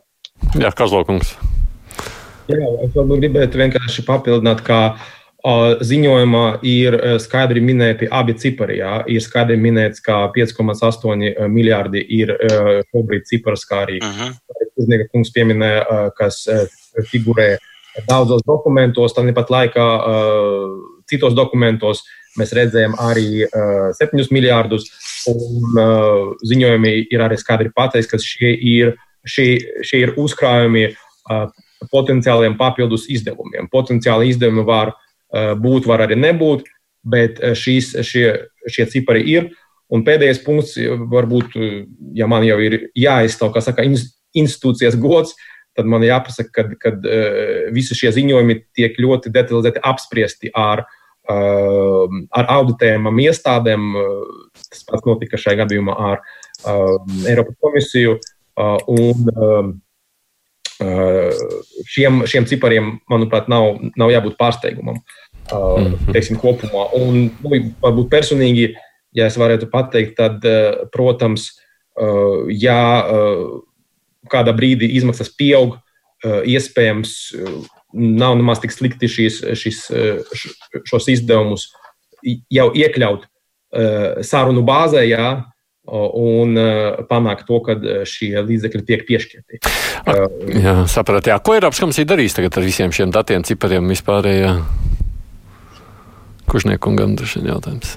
[0.58, 1.36] Jā, Kazlokungs.
[2.50, 5.08] Jā, es varbūt gribētu vienkārši papildināt, ka uh,
[5.80, 8.80] Ziņojumā ir skaidri minēti abi cipari.
[8.80, 9.00] Jā.
[9.08, 12.34] Ir skaidri minēts, ka 5,8 miljardi ir
[12.90, 14.00] šobrīd cipars, kā arī
[14.80, 16.46] Uznieka kungs pieminēja, kas
[17.10, 17.58] figurē
[18.08, 19.86] daudzos dokumentos, tāpat laikā
[21.10, 22.04] citos dokumentos
[22.38, 23.44] mēs redzējām arī
[23.98, 24.88] 7 miljardus.
[25.28, 25.76] Un
[26.46, 28.94] ziņojumi ir arī skaidri pateikts, ka šie ir,
[29.26, 29.48] šie,
[29.86, 30.90] šie ir uzkrājumi
[31.90, 33.68] potenciāliem papildus izdevumiem.
[33.72, 34.94] Potenciāli izdevumi var
[35.30, 36.66] Eh, būt, var arī nebūt,
[37.06, 38.26] bet šīs, šie,
[38.66, 39.50] šie cipari ir.
[39.90, 40.76] Un pēdējais punkts,
[41.10, 41.54] varbūt,
[42.14, 43.86] ja man jau ir jāizstāv, kā saka,
[44.38, 45.34] institūcijas gods,
[45.74, 50.84] tad man jāpasaka, ka kad, uh, visi šie ziņojumi tiek ļoti detalizēti apspriesti ar,
[51.30, 52.06] uh,
[52.38, 53.88] ar auditējumam iestādēm.
[54.70, 56.94] Tas pats notika šajā gadījumā ar uh,
[57.30, 58.18] Eiropas komisiju.
[58.58, 59.80] Uh, un,
[61.90, 65.00] šiem, šiem cipariem, manuprāt, nav, nav jābūt pārsteigumam.
[65.50, 66.12] Mm -hmm.
[66.12, 66.86] teiksim, kopumā.
[66.94, 67.50] Un, nu,
[67.82, 68.74] varbūt personīgi,
[69.12, 70.44] ja es varētu pateikt, tad,
[70.92, 71.50] protams,
[72.48, 73.04] ja
[74.30, 75.76] kādā brīdī izmaksas pieaug,
[76.24, 77.34] iespējams,
[77.92, 79.90] nav nemaz tik slikti šīs, šis,
[80.84, 81.72] šos izdevumus
[82.50, 83.26] jau iekļaut
[84.22, 85.44] sarunu bāzē, jā,
[85.90, 86.54] un
[87.10, 87.76] panākt to, ka
[88.08, 89.60] šie līdzekļi tiek piešķirti.
[90.60, 91.34] Jā, sapratu.
[91.44, 94.54] Ko Eiropas komisija darīs tagad ar visiem šiem datiem, cipariem vispārējā?
[96.50, 97.96] Kušniekungam tas ir jautājums.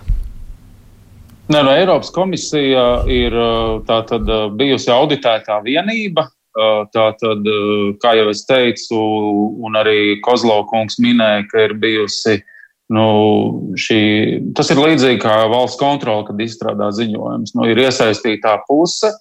[1.52, 3.36] Nē, no Eiropas komisija ir
[3.90, 6.30] tātad bijusi auditētā vienība.
[6.94, 7.48] Tātad,
[7.98, 8.98] kā jau es teicu,
[9.66, 12.38] un arī Kozlovkungs minēja, ka ir bijusi
[12.94, 13.06] nu,
[13.80, 14.02] šī,
[14.58, 17.56] tas ir līdzīgi kā valsts kontrole, kad izstrādā ziņojums.
[17.58, 19.12] Nu, ir iesaistītā puse,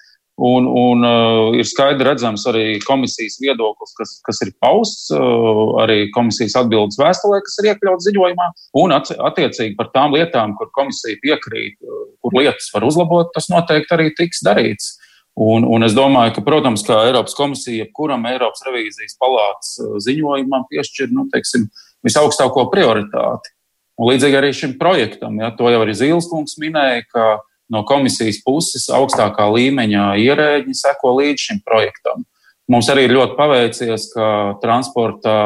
[0.43, 6.07] Un, un uh, ir skaidri redzams arī komisijas viedoklis, kas, kas ir pausts, uh, arī
[6.15, 8.47] komisijas atbildes vēstulē, kas ir iekļauts ziņojumā,
[8.81, 13.95] un attiecīgi par tām lietām, kur komisija piekrīt, uh, kur lietas var uzlabot, tas noteikti
[13.95, 14.95] arī tiks darīts.
[15.37, 20.65] Un, un es domāju, ka, protams, kā Eiropas komisija, kuram Eiropas revīzijas palātas uh, ziņojumam
[20.73, 21.69] piešķir nu, teiksim,
[22.09, 23.52] visaugstāko prioritāti.
[24.01, 27.27] Un līdzīgi arī šim projektam, ja, to jau arī Zīles kungs minēja, ka
[27.73, 32.25] no komisijas puses augstākā līmeņa ierēģi seko līdz šim projektam.
[32.73, 34.27] Mums arī ir ļoti paveicies, ka
[34.63, 35.37] transporta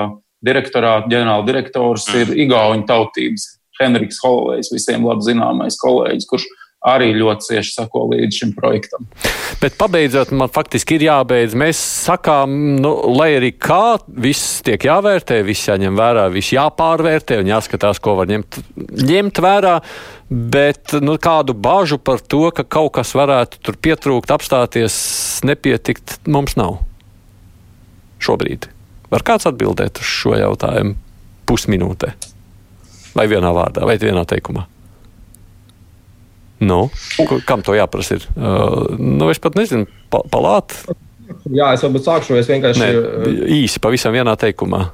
[0.47, 3.47] direktorāta ģenerāldirektors ir Igaunijas tautības
[3.81, 6.47] Henriks Holovejs, visiem labi zināmais kolēģis, kurš
[6.87, 9.07] arī ļoti cieši sako līdz šim projektam.
[9.61, 11.57] Bet pabeidzot, man faktiski ir jābeidz.
[11.59, 17.51] Mēs sakām, nu, lai arī kā viss tiek jāvērtē, viss jāņem vērā, viss jāpārvērtē un
[17.51, 18.61] jāskatās, ko var ņemt,
[19.11, 19.79] ņemt vērā.
[20.27, 24.97] Bet nu, kādu bažu par to, ka kaut kas varētu tur pietrūkt, apstāties,
[25.47, 26.81] nepietikt, mums nav.
[28.23, 28.71] Šobrīd.
[29.11, 30.97] Var kāds atbildēt uz šo jautājumu
[31.47, 32.15] pusminūtē?
[33.17, 34.67] Vai vienā vārdā, vai vienā teikumā?
[36.61, 36.87] Nu,
[37.49, 38.17] kam to jāprasa?
[38.17, 38.29] Ir?
[38.33, 40.73] Uh, nu, es pat nezinu, pa, palāt.
[41.53, 42.39] Jā, es varbūt sākšu.
[42.41, 42.93] Es vienkārši Nē,
[43.59, 44.87] īsi, pavisam vienā teikumā.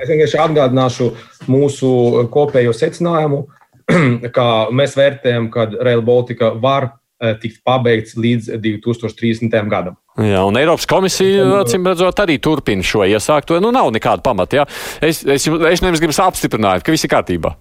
[0.00, 1.10] Es vienkārši atgādināšu
[1.50, 1.90] mūsu
[2.32, 3.42] kopējo secinājumu,
[4.36, 9.58] ka mēs vērtējam, ka Rail Baltica var uh, tikt pabeigts līdz 2030.
[9.72, 9.98] gadam.
[10.20, 13.58] Jā, un Eiropas komisija, acīm redzot, arī turpina šo iesākto.
[13.62, 14.60] Nu, nav nekāda pamata.
[14.60, 14.68] Jā.
[15.06, 17.54] Es, es, es nevis gribu apstiprināt, ka viss ir kārtībā.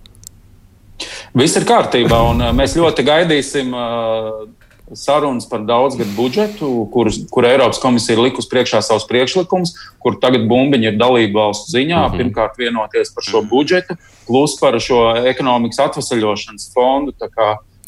[1.38, 4.48] Viss ir kārtībā, un uh, mēs ļoti gaidīsim uh,
[4.94, 10.48] sarunas par daudzgadu budžetu, kur, kur Eiropas komisija ir likusi priekšā savus priekšlikumus, kur tagad
[10.50, 12.02] bumbiņi ir dalību valstu ziņā.
[12.02, 12.18] Mm -hmm.
[12.18, 13.98] Pirmkārt, vienoties par šo budžetu,
[14.28, 17.14] plus par šo ekonomikas atvesaļošanas fondu.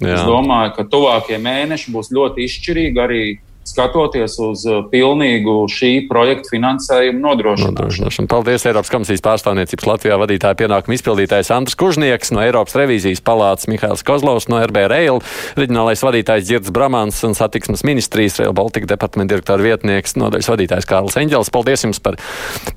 [0.01, 3.23] Es domāju, ka tuvākie mēneši būs ļoti izšķirīgi arī
[3.67, 8.27] skatoties uz uh, pilnīgu šī projekta finansējumu nodrošināšanu.
[8.31, 14.05] Paldies Eiropas komisijas pārstāvniecības Latvijā vadītāja pienākuma izpildītājs Andris Kužnieks, no Eiropas revīzijas palātas Mihails
[14.07, 15.21] Kozlovs, no RB Rail,
[15.59, 21.19] reģionālais vadītājs Dzirds Bramans un satiksmes ministrijas Rail Baltica departamenta direktora vietnieks, nodaļas vadītājs Kārlis
[21.21, 21.53] Eņģels.
[21.53, 22.17] Paldies jums par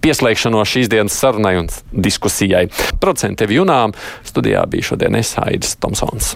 [0.05, 2.67] pieslēgšanos šīs dienas sarunai un diskusijai.
[3.01, 6.35] Producenti tevi junām studijā bija šodien es Aidis Tomsons.